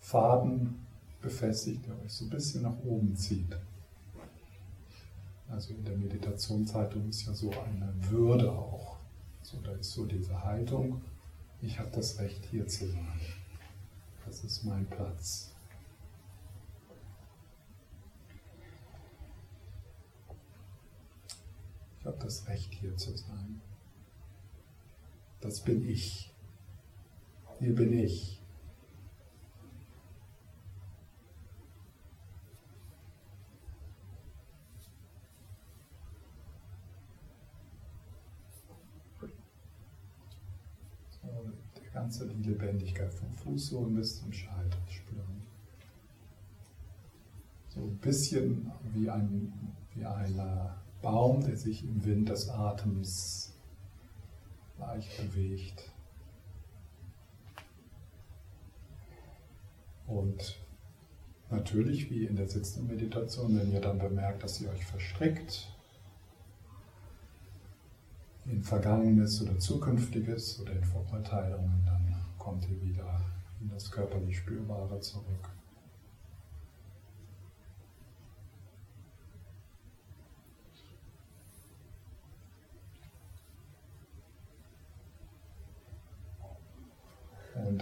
[0.00, 0.84] Faden
[1.20, 3.56] befestigt, der euch so ein bisschen nach oben zieht.
[5.48, 8.96] Also in der Meditationshaltung ist ja so eine Würde auch.
[9.42, 11.00] So, da ist so diese Haltung,
[11.60, 13.20] ich habe das Recht hier zu sein.
[14.26, 15.51] das ist mein Platz.
[22.02, 23.60] Ich habe das Recht hier zu sein.
[25.40, 26.34] Das bin ich.
[27.60, 28.42] Hier bin ich.
[41.92, 45.42] ganze die Lebendigkeit vom Fußsohlen bis zum Scheitel spüren.
[47.68, 49.52] So ein bisschen wie ein,
[49.94, 50.34] wie ein
[51.02, 53.52] Baum, der sich im Wind des Atems
[54.78, 55.90] leicht bewegt.
[60.06, 60.60] Und
[61.50, 65.68] natürlich, wie in der sitzenden Meditation, wenn ihr dann bemerkt, dass ihr euch verstrickt,
[68.46, 73.20] in Vergangenes oder Zukünftiges oder in Verurteilungen, dann kommt ihr wieder
[73.60, 75.48] in das körperlich Spürbare zurück.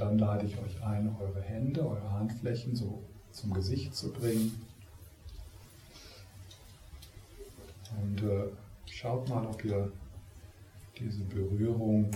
[0.01, 4.67] Dann lade ich euch ein, eure Hände, eure Handflächen so zum Gesicht zu bringen.
[8.01, 8.49] Und äh,
[8.87, 9.93] schaut mal, ob ihr
[10.99, 12.11] diese Berührung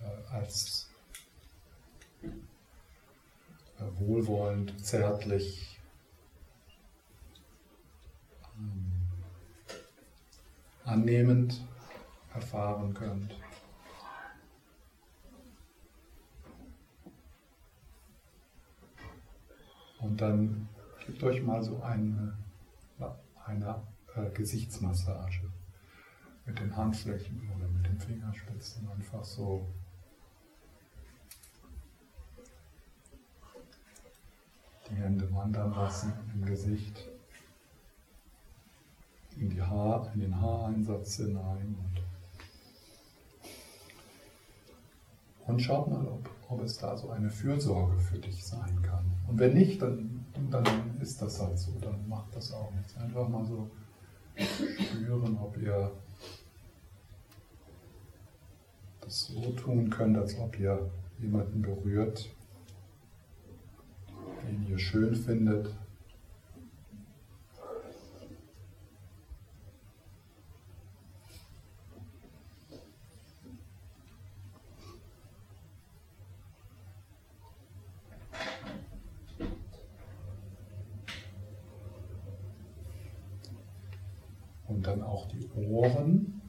[0.00, 0.88] äh, als
[2.22, 2.28] äh,
[3.98, 5.80] wohlwollend, zärtlich,
[8.56, 8.92] ähm,
[10.84, 11.60] annehmend
[12.32, 13.34] erfahren könnt.
[20.04, 20.68] Und dann
[21.06, 22.36] gebt euch mal so eine,
[23.46, 23.82] eine
[24.14, 25.50] äh, Gesichtsmassage
[26.44, 29.66] mit den Handflächen oder mit den Fingerspitzen einfach so.
[34.90, 37.08] Die Hände wandern lassen im Gesicht,
[39.38, 42.02] in, die Haar, in den Haareinsatz hinein und,
[45.46, 49.04] und schaut mal, ob, ob es da so eine Fürsorge für dich sein kann.
[49.26, 50.64] Und wenn nicht, dann, dann
[51.00, 52.96] ist das halt so, dann macht das auch nichts.
[52.96, 53.70] Einfach mal so
[54.36, 55.92] spüren, ob ihr
[59.00, 62.30] das so tun könnt, als ob ihr jemanden berührt,
[64.46, 65.74] den ihr schön findet.
[84.66, 86.40] Und dann auch die Ohren.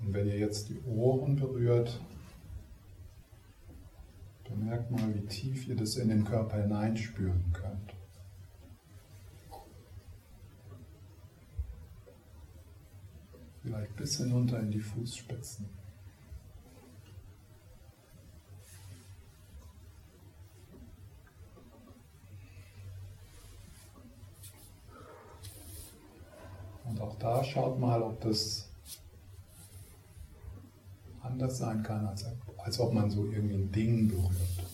[0.00, 2.00] Und wenn ihr jetzt die Ohren berührt,
[4.48, 7.94] bemerkt mal, wie tief ihr das in den Körper hineinspüren könnt.
[13.62, 15.66] Vielleicht bis hinunter in die Fußspitzen.
[26.84, 28.68] Und auch da schaut mal, ob das
[31.22, 32.26] anders sein kann, als,
[32.58, 34.70] als ob man so irgendwie ein Ding berührt.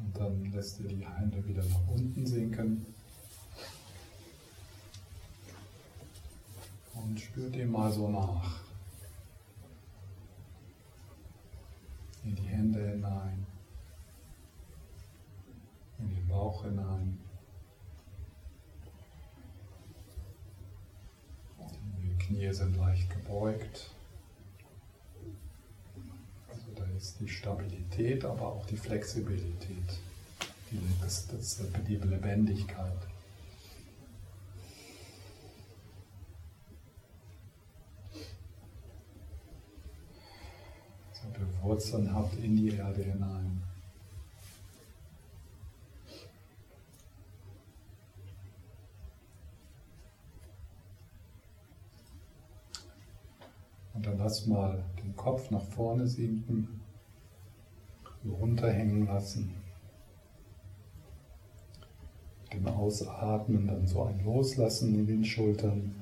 [0.00, 2.84] Und dann lässt ihr die Hände wieder nach unten sinken.
[6.94, 8.58] Und spürt ihr mal so nach.
[12.24, 13.46] in die Hände hinein,
[15.98, 17.18] in den Bauch hinein.
[22.02, 23.92] Die Knie sind leicht gebeugt.
[26.50, 30.00] Also da ist die Stabilität, aber auch die Flexibilität,
[31.00, 33.08] das, das, die Lebendigkeit.
[41.68, 43.62] Wurzeln habt in die Erde hinein.
[53.92, 56.80] Und dann lass mal den Kopf nach vorne sinken,
[58.24, 59.54] runterhängen lassen.
[62.52, 65.94] Dem Ausatmen dann so ein Loslassen in den Schultern.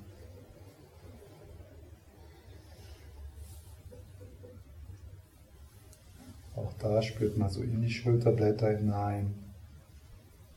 [6.55, 9.35] Auch da spürt man so in die Schulterblätter hinein,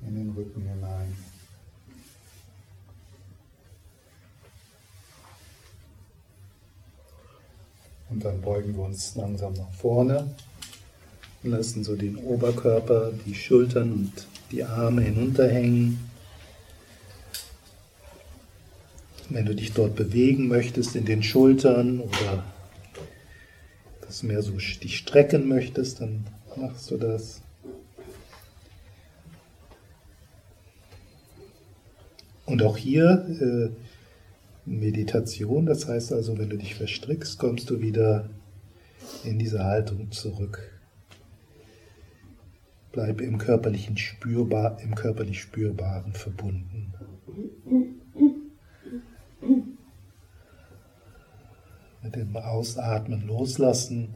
[0.01, 1.15] in den Rücken hinein.
[8.09, 10.33] Und dann beugen wir uns langsam nach vorne
[11.43, 15.99] und lassen so den Oberkörper, die Schultern und die Arme hinunterhängen.
[19.29, 22.43] Wenn du dich dort bewegen möchtest in den Schultern oder
[24.01, 26.25] das mehr so dich strecken möchtest, dann
[26.55, 27.41] machst du das.
[32.45, 33.69] Und auch hier äh,
[34.65, 38.27] Meditation, das heißt also, wenn du dich verstrickst, kommst du wieder
[39.23, 40.78] in diese Haltung zurück.
[42.91, 46.93] Bleibe im körperlichen spürbar, im körperlich spürbaren verbunden.
[52.01, 54.15] Mit dem Ausatmen loslassen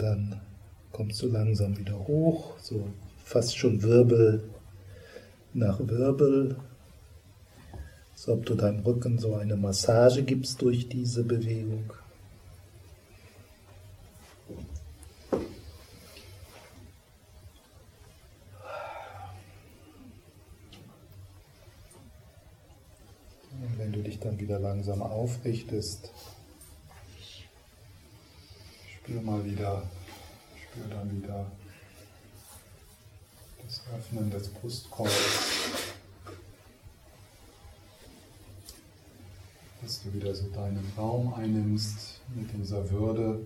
[0.00, 0.40] dann
[1.00, 2.86] kommst du langsam wieder hoch, so
[3.24, 4.50] fast schon Wirbel
[5.54, 6.56] nach Wirbel,
[8.12, 11.90] als ob du deinem Rücken so eine Massage gibst durch diese Bewegung.
[23.62, 26.12] Und wenn du dich dann wieder langsam aufrichtest,
[28.98, 29.82] spür mal wieder
[30.70, 31.50] Spür dann wieder
[33.64, 35.12] das Öffnen des Brustkorbs.
[39.82, 43.44] Dass du wieder so deinen Raum einnimmst mit dieser Würde.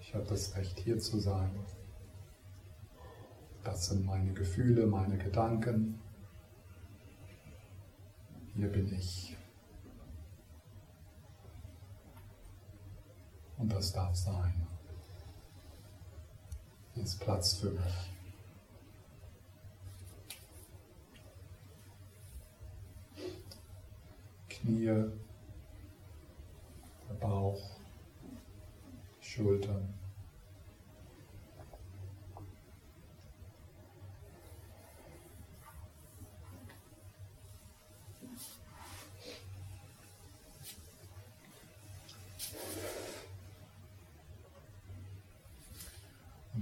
[0.00, 1.50] Ich habe das Recht hier zu sein.
[3.62, 6.00] Das sind meine Gefühle, meine Gedanken.
[8.56, 9.33] Hier bin ich.
[13.64, 14.66] Und das darf sein.
[16.92, 18.10] Hier ist Platz für mich.
[24.50, 24.84] Knie,
[27.08, 27.58] der Bauch,
[29.22, 29.94] Schultern.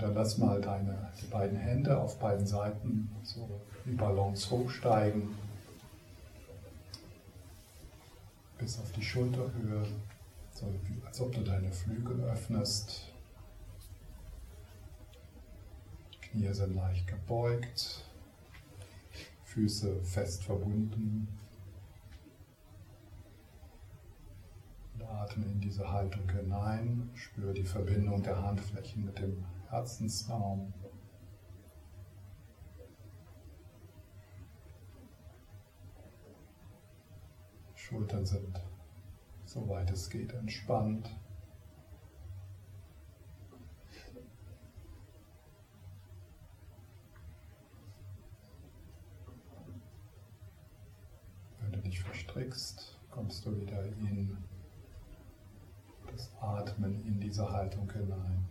[0.03, 5.29] Dann lass mal deine die beiden Hände auf beiden Seiten so wie Ballons hochsteigen.
[8.59, 9.87] Bis auf die Schulterhöhe,
[10.53, 10.67] so
[11.07, 13.13] als ob du deine Flügel öffnest.
[16.21, 18.05] Knie sind leicht gebeugt,
[19.45, 21.29] Füße fest verbunden.
[24.95, 30.71] Und atme in diese Haltung hinein, spüre die Verbindung der Handflächen mit dem Herzensraum.
[37.75, 38.61] Schultern sind,
[39.47, 41.09] soweit es geht, entspannt.
[51.61, 54.37] Wenn du dich verstrickst, kommst du wieder in
[56.11, 58.47] das Atmen in diese Haltung hinein.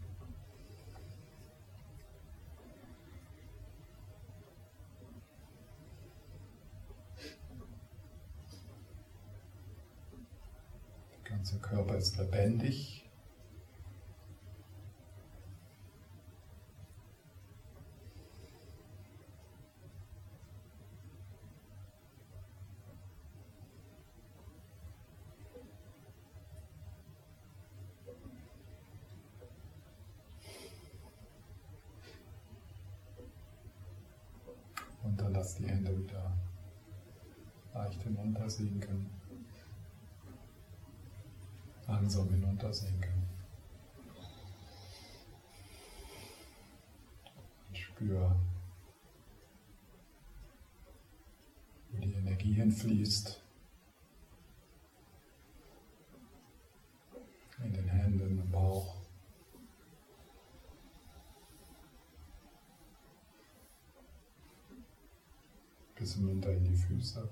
[11.42, 13.10] Ganze Körper ist lebendig.
[35.02, 36.38] Und dann lass die Hände wieder
[37.74, 39.21] leicht hinuntersinken
[42.02, 43.28] langsam hinuntersinken.
[47.68, 48.36] Und spür,
[51.92, 53.40] wo die Energie hinfließt.
[57.64, 58.96] In den Händen, im Bauch.
[65.94, 67.30] Bis hinunter in die Füße.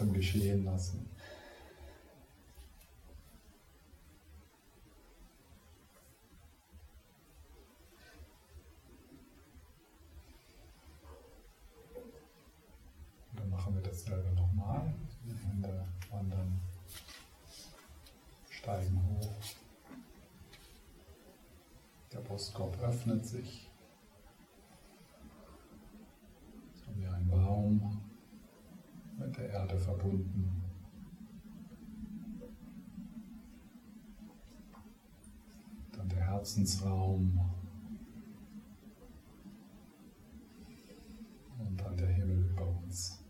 [0.00, 1.06] Atem geschehen lassen.
[13.36, 14.92] Dann machen wir dasselbe nochmal.
[15.24, 16.60] Die Hände wandern,
[18.48, 19.34] steigen hoch.
[22.12, 23.70] Der Brustkorb öffnet sich.
[26.74, 28.00] So wie ein Baum
[29.18, 30.62] mit der Erde verbunden.
[35.92, 37.40] Dann der Herzensraum.
[41.58, 43.20] Und dann der Himmel über uns.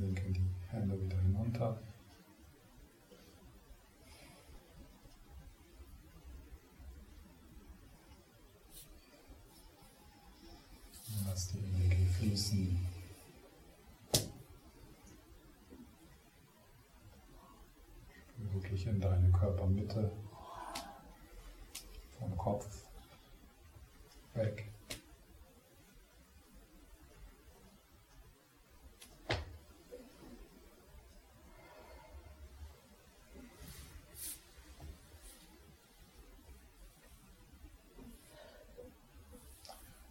[0.00, 1.78] Sinken die Hände wieder hinunter.
[11.26, 12.88] Lass die Energie fließen.
[18.54, 20.10] Wirklich in deine Körpermitte,
[22.18, 22.86] vom Kopf
[24.32, 24.70] weg.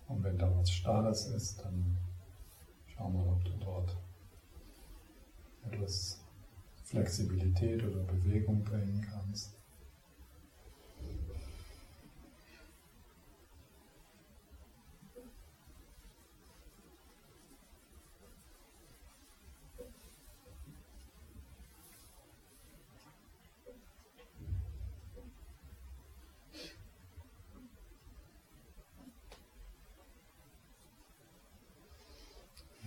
[0.10, 0.48] Und wenn da
[1.10, 1.98] was ist, dann
[2.86, 3.98] schau mal, ob du dort
[5.66, 6.20] etwas
[6.84, 9.56] Flexibilität oder Bewegung bringen kannst.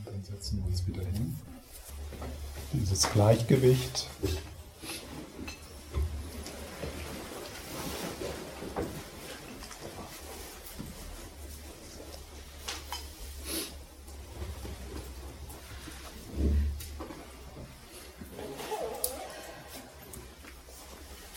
[0.04, 1.36] Und dann setzen wir uns wieder hin.
[2.72, 4.08] Dieses Gleichgewicht.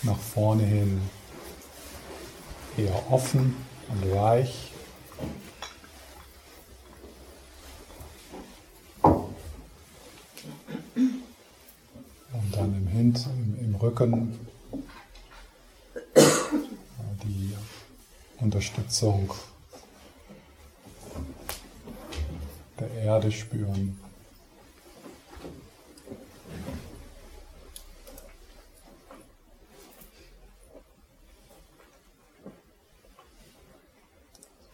[0.04, 1.02] Nach vorne hin
[2.78, 3.56] eher offen
[3.90, 4.72] und weich.
[12.46, 14.38] Und dann im Hint, im, im Rücken
[16.14, 16.22] äh,
[17.24, 17.56] die
[19.04, 19.30] Unterstützung
[22.80, 24.00] der Erde spüren.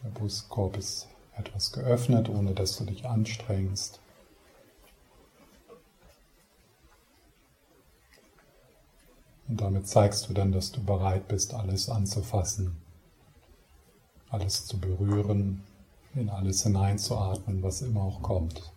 [0.03, 3.99] Der Brustkorb ist etwas geöffnet, ohne dass du dich anstrengst.
[9.47, 12.81] Und damit zeigst du dann, dass du bereit bist, alles anzufassen,
[14.31, 15.61] alles zu berühren,
[16.15, 18.71] in alles hineinzuatmen, was immer auch kommt.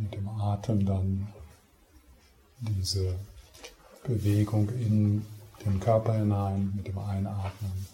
[0.00, 1.28] Mit dem Atem dann
[2.60, 3.18] diese
[4.04, 5.26] Bewegung in
[5.64, 7.86] den Körper hinein mit dem Einatmen.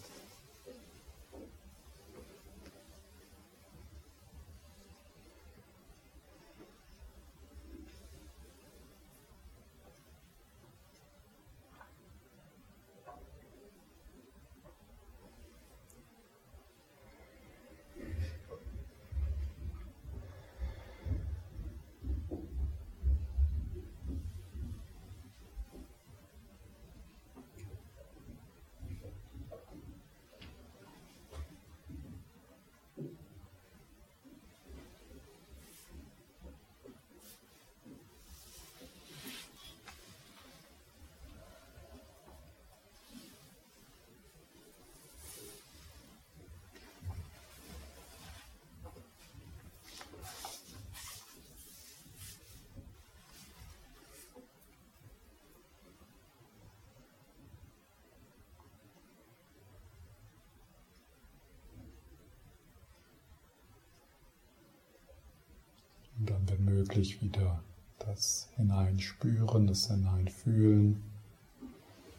[66.79, 67.61] Möglich wieder
[67.97, 71.03] das Hineinspüren, das Hineinfühlen,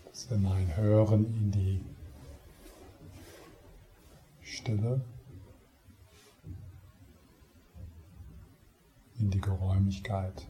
[0.04, 1.80] das Hineinhören in die
[4.42, 5.00] Stille,
[9.18, 10.46] in die Geräumigkeit,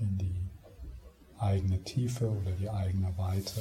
[0.00, 0.40] in die
[1.38, 3.60] eigene Tiefe oder die eigene Weite.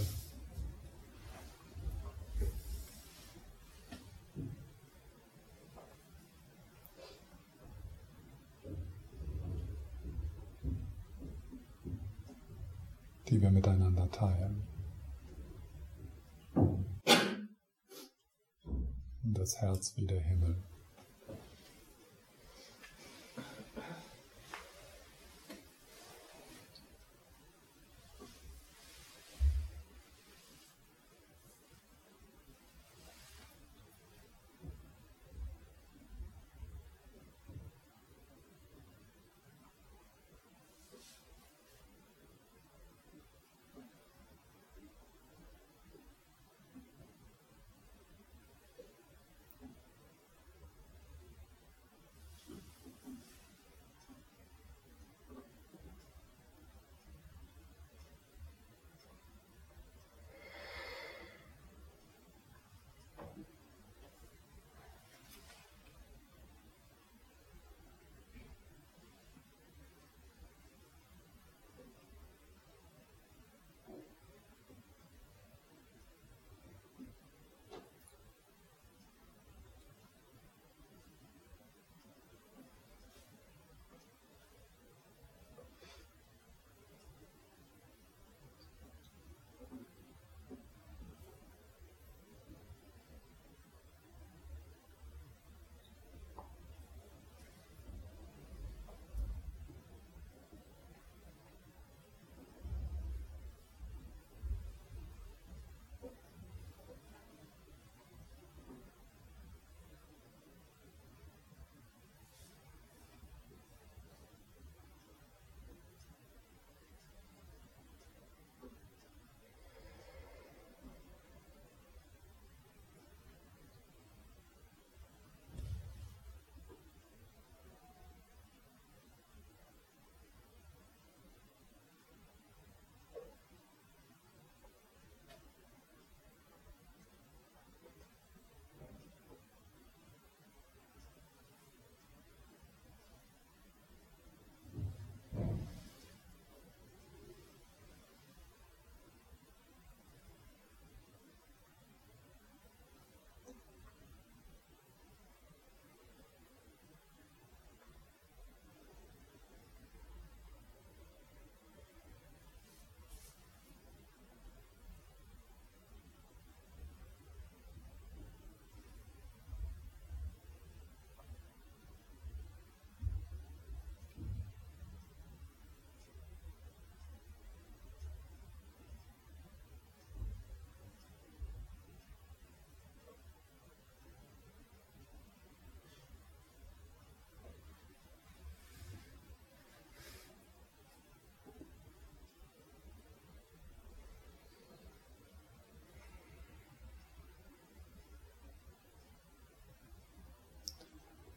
[13.32, 14.62] die wir miteinander teilen.
[19.24, 20.58] Und Herz wie der Himmel.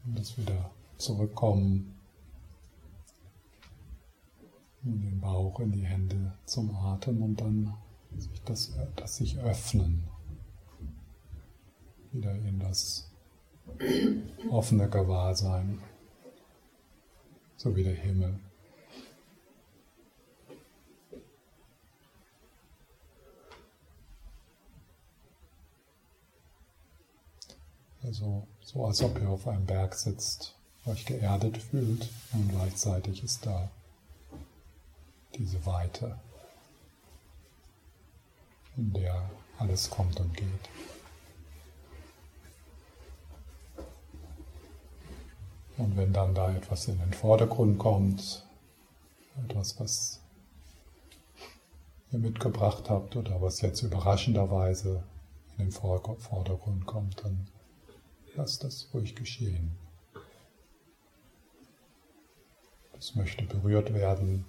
[0.07, 1.95] Das wieder zurückkommen
[4.85, 7.75] in den Bauch, in die Hände zum Atem und dann
[8.17, 10.05] sich das, das sich öffnen.
[12.13, 13.11] Wieder in das
[14.51, 15.81] offene Gewahrsein,
[17.57, 18.39] so wie der Himmel.
[28.03, 30.55] Also so als ob ihr auf einem Berg sitzt,
[30.87, 33.71] euch geerdet fühlt und gleichzeitig ist da
[35.39, 36.19] diese Weite,
[38.77, 40.69] in der alles kommt und geht.
[45.77, 48.47] Und wenn dann da etwas in den Vordergrund kommt,
[49.45, 50.21] etwas, was
[52.13, 55.03] ihr mitgebracht habt oder was jetzt überraschenderweise
[55.59, 57.49] in den Vordergrund kommt, dann
[58.37, 59.77] Lass das ruhig geschehen.
[62.99, 64.45] Es möchte berührt werden,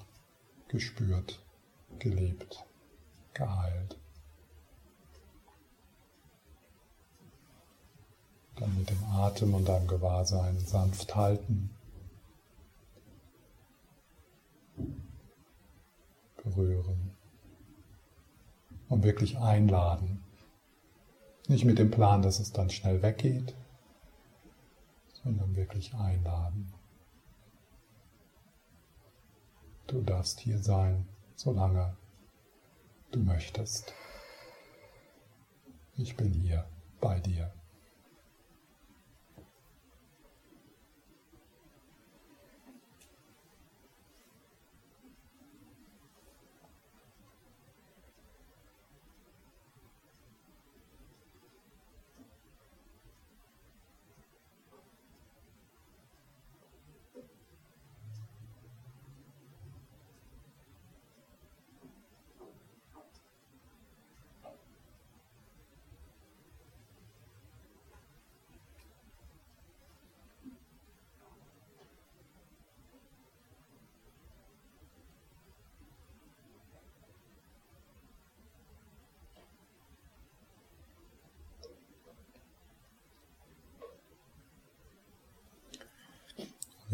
[0.67, 1.39] gespürt,
[1.99, 2.65] gelebt,
[3.33, 3.97] geheilt.
[8.55, 11.69] dann mit dem Atem und deinem Gewahrsein sanft halten.
[16.43, 17.11] Berühren.
[18.87, 20.23] Und wirklich einladen.
[21.47, 23.55] Nicht mit dem Plan, dass es dann schnell weggeht,
[25.25, 26.71] sondern wirklich einladen.
[29.87, 31.97] Du darfst hier sein, solange
[33.11, 33.91] du möchtest.
[35.95, 36.69] Ich bin hier
[37.01, 37.51] bei dir.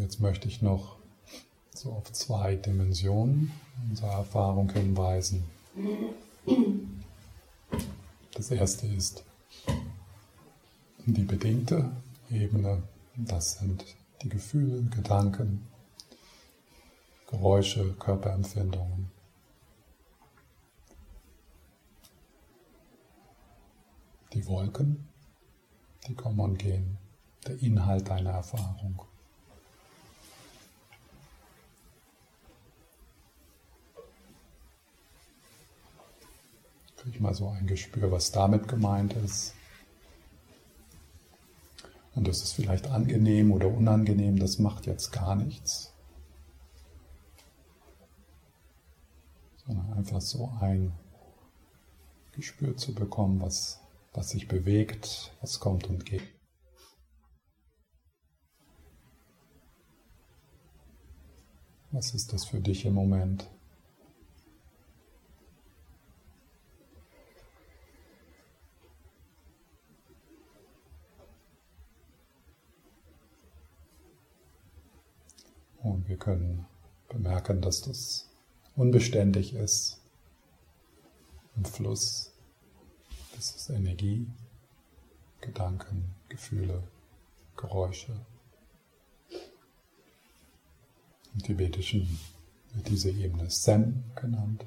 [0.02, 0.96] Jetzt möchte ich noch
[1.72, 3.52] so auf zwei Dimensionen
[3.88, 5.44] unserer Erfahrung hinweisen.
[8.34, 9.22] Das erste ist
[11.06, 11.92] die bedingte
[12.32, 12.82] Ebene.
[13.14, 13.84] Das sind
[14.22, 15.68] die Gefühle, Gedanken,
[17.30, 19.08] Geräusche, Körperempfindungen.
[24.32, 25.06] Die Wolken,
[26.08, 26.98] die kommen und gehen,
[27.46, 29.00] der Inhalt deiner Erfahrung.
[37.02, 39.54] Kriege ich mal so ein Gespür, was damit gemeint ist.
[42.14, 45.92] Und das ist vielleicht angenehm oder unangenehm, das macht jetzt gar nichts.
[49.66, 50.92] Sondern einfach so ein
[52.30, 53.80] Gespür zu bekommen, was,
[54.12, 56.22] was sich bewegt, was kommt und geht.
[61.90, 63.50] Was ist das für dich im Moment?
[75.82, 76.66] Und wir können
[77.08, 78.28] bemerken, dass das
[78.76, 80.00] unbeständig ist.
[81.56, 82.32] Im Fluss.
[83.34, 84.26] Das ist Energie,
[85.40, 86.82] Gedanken, Gefühle,
[87.56, 88.14] Geräusche.
[91.34, 92.18] Im Tibetischen
[92.74, 94.64] wird diese Ebene Sen genannt.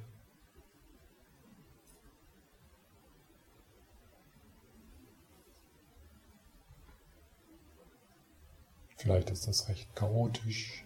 [8.97, 10.84] Vielleicht ist das recht chaotisch,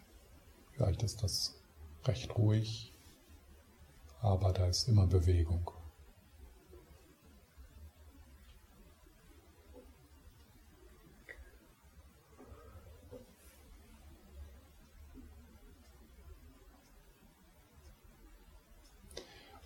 [0.79, 1.55] Vielleicht ist das
[2.05, 2.93] recht ruhig,
[4.21, 5.71] aber da ist immer Bewegung.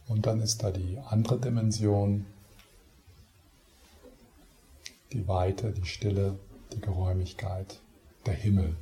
[0.08, 2.26] Und dann ist da die andere Dimension,
[5.12, 6.40] die Weite, die Stille,
[6.72, 7.80] die Geräumigkeit,
[8.26, 8.76] der Himmel.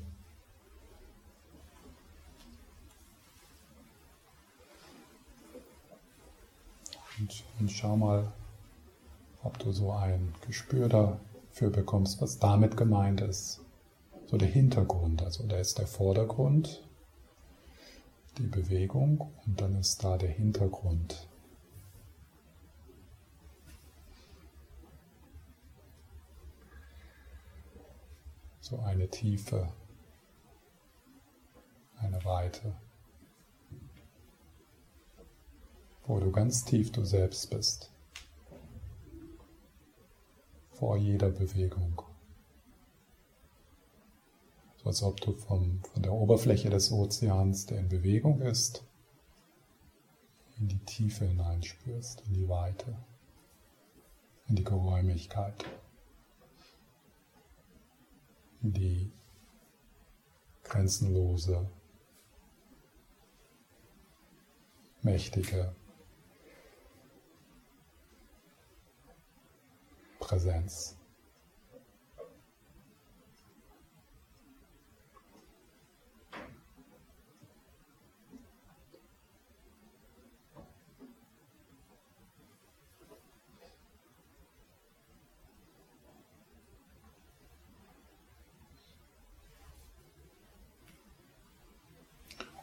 [7.22, 8.34] Und, und schau mal,
[9.43, 13.61] ob du so ein Gespür dafür bekommst, was damit gemeint ist.
[14.26, 16.84] So der Hintergrund, also da ist der Vordergrund,
[18.39, 21.28] die Bewegung und dann ist da der Hintergrund.
[28.61, 29.72] So eine Tiefe,
[31.99, 32.74] eine Weite.
[36.12, 37.89] Wo du ganz tief du selbst bist,
[40.74, 42.01] vor jeder Bewegung.
[44.76, 48.84] So als ob du vom, von der Oberfläche des Ozeans, der in Bewegung ist,
[50.59, 52.97] in die Tiefe hineinspürst, in die Weite,
[54.49, 55.64] in die Geräumigkeit,
[58.62, 59.14] in die
[60.66, 61.70] grenzenlose,
[65.03, 65.74] mächtige
[70.32, 70.95] Präsenz.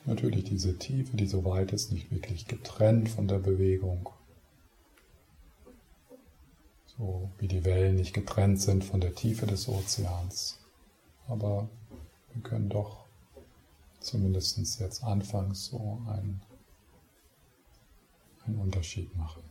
[0.06, 4.08] Natürlich diese Tiefe, die so weit ist, nicht wirklich getrennt von der Bewegung.
[6.98, 10.58] So wie die Wellen nicht getrennt sind von der Tiefe des Ozeans.
[11.28, 11.68] Aber
[12.32, 13.04] wir können doch
[14.00, 16.42] zumindest jetzt anfangs so einen,
[18.44, 19.42] einen Unterschied machen.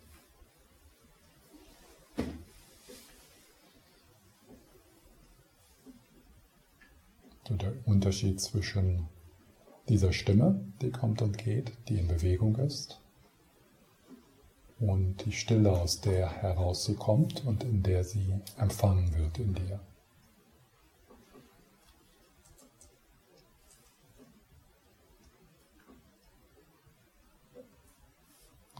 [7.47, 9.07] So der Unterschied zwischen
[9.87, 12.99] dieser Stimme, die kommt und geht, die in Bewegung ist,
[14.79, 19.53] und die Stille, aus der heraus sie kommt und in der sie empfangen wird in
[19.53, 19.79] dir.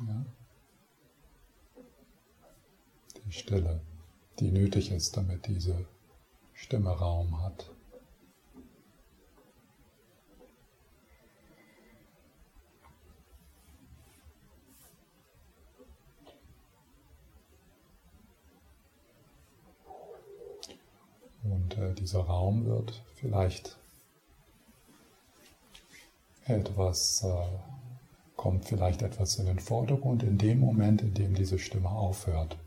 [0.07, 0.25] Ja.
[3.25, 3.81] Die Stille,
[4.39, 5.85] die nötig ist, damit diese
[6.53, 7.71] Stimme Raum hat.
[21.43, 23.78] Und äh, dieser Raum wird vielleicht
[26.45, 27.47] etwas äh,
[28.38, 32.58] kommt vielleicht etwas in den Vordergrund in dem Moment, in dem diese Stimme aufhört.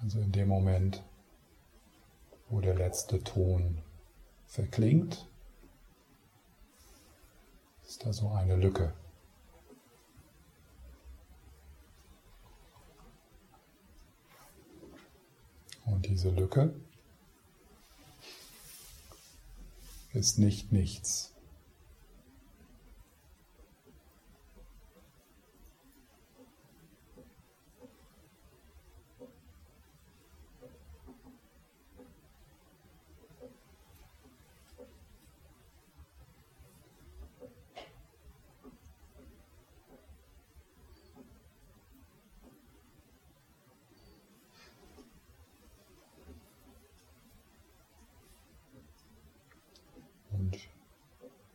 [0.00, 1.00] Also in dem Moment,
[2.48, 3.78] wo der letzte Ton
[4.48, 5.28] verklingt,
[7.86, 8.92] ist da so eine Lücke.
[15.84, 16.74] Und diese Lücke
[20.12, 21.32] ist nicht nichts.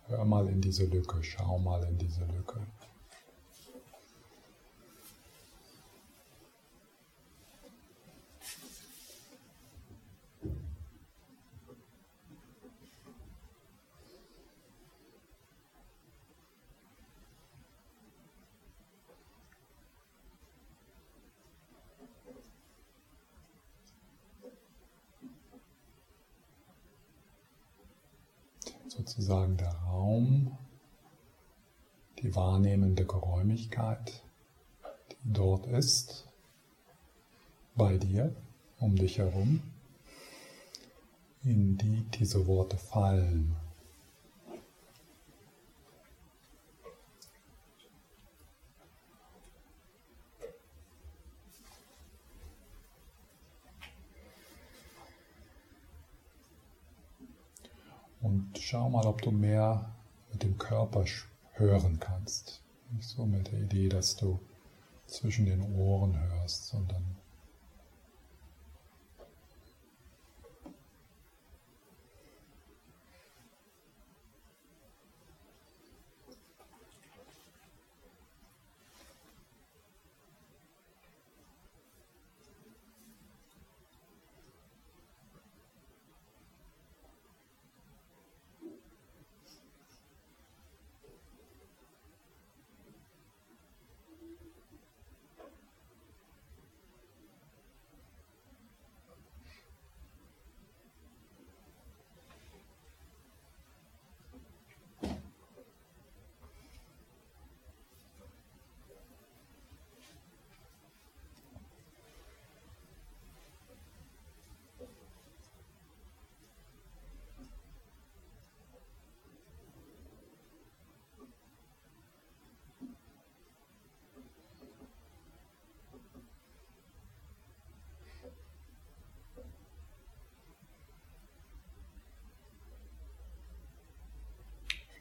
[0.08, 2.60] Hör mal in diese Lücke, schau mal in diese Lücke.
[28.88, 30.58] sozusagen der Raum,
[32.22, 34.24] die wahrnehmende Geräumigkeit,
[35.24, 36.28] die dort ist,
[37.76, 38.36] bei dir,
[38.80, 39.62] um dich herum,
[41.44, 43.56] in die diese Worte fallen.
[58.22, 59.94] Und schau mal, ob du mehr
[60.32, 61.06] mit dem Körper
[61.58, 62.62] hören kannst.
[62.92, 64.40] Nicht so mit der Idee, dass du
[65.08, 67.18] zwischen den Ohren hörst, sondern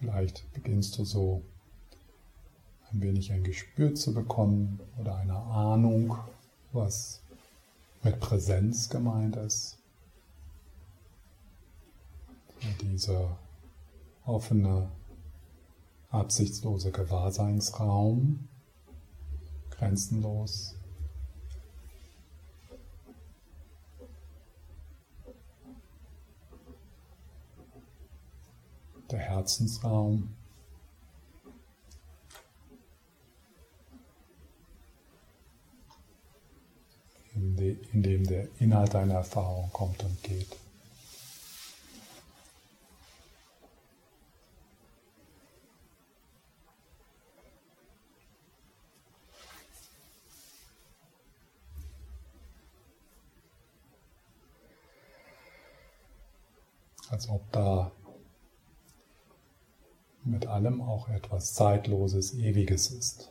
[0.06, 1.42] Vielleicht beginnst du so
[2.92, 6.16] ein wenig ein Gespür zu bekommen oder eine Ahnung,
[6.70, 7.22] was
[8.04, 9.78] mit Präsenz gemeint ist.
[12.82, 13.36] Dieser
[14.24, 14.88] offene,
[16.10, 18.46] absichtslose Gewahrseinsraum,
[19.70, 20.76] grenzenlos.
[29.10, 30.34] Der Herzensraum.
[37.92, 40.56] in dem der Inhalt deiner Erfahrung kommt und geht.
[57.08, 57.92] Als ob da
[60.26, 63.30] mit allem auch etwas Zeitloses, Ewiges ist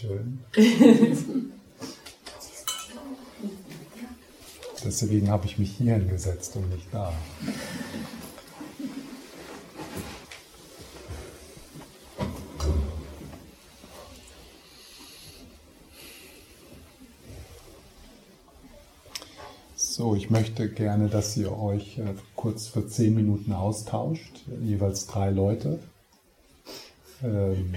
[0.00, 0.38] schön.
[5.00, 7.10] Deswegen habe ich mich hier hingesetzt und nicht da.
[19.74, 25.30] So, ich möchte gerne, dass ihr euch äh, kurz für zehn Minuten austauscht, jeweils drei
[25.30, 25.78] Leute.
[27.22, 27.74] Ähm,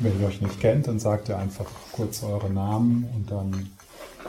[0.00, 3.70] wenn ihr euch nicht kennt, dann sagt ihr einfach kurz eure Namen und dann,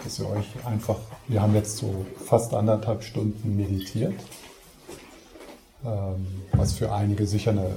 [0.05, 4.13] dass ihr euch einfach, wir haben jetzt so fast anderthalb Stunden meditiert,
[5.83, 7.71] ähm, was für einige sicher eine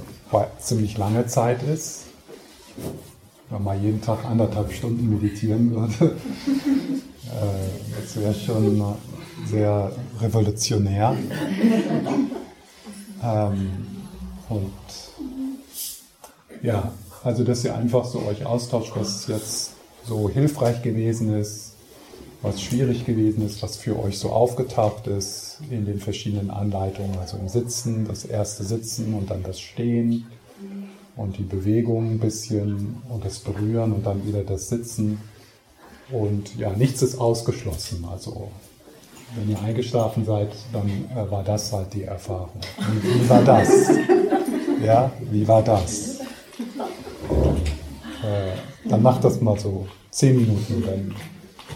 [0.61, 2.05] ziemlich lange Zeit ist.
[3.51, 6.05] Wenn man jeden Tag anderthalb Stunden meditieren würde,
[7.27, 8.95] äh, das wäre schon
[9.47, 9.91] sehr
[10.21, 11.17] revolutionär.
[13.23, 13.71] Ähm,
[14.51, 14.73] und
[16.63, 16.93] ja,
[17.25, 19.73] also, dass ihr einfach so euch austauscht, was jetzt
[20.07, 21.68] so hilfreich gewesen ist,
[22.41, 27.37] was schwierig gewesen ist, was für euch so aufgetaucht ist in den verschiedenen Anleitungen, also
[27.37, 30.27] im Sitzen, das erste Sitzen und dann das Stehen
[31.17, 35.21] und die Bewegung ein bisschen und das Berühren und dann wieder das Sitzen.
[36.11, 38.07] Und ja, nichts ist ausgeschlossen.
[38.11, 38.51] Also
[39.37, 42.61] wenn ihr eingeschlafen seid, dann äh, war das halt die Erfahrung.
[42.79, 43.91] Und wie war das?
[44.83, 46.21] Ja, wie war das?
[48.23, 51.15] Äh, dann macht das mal so zehn Minuten, dann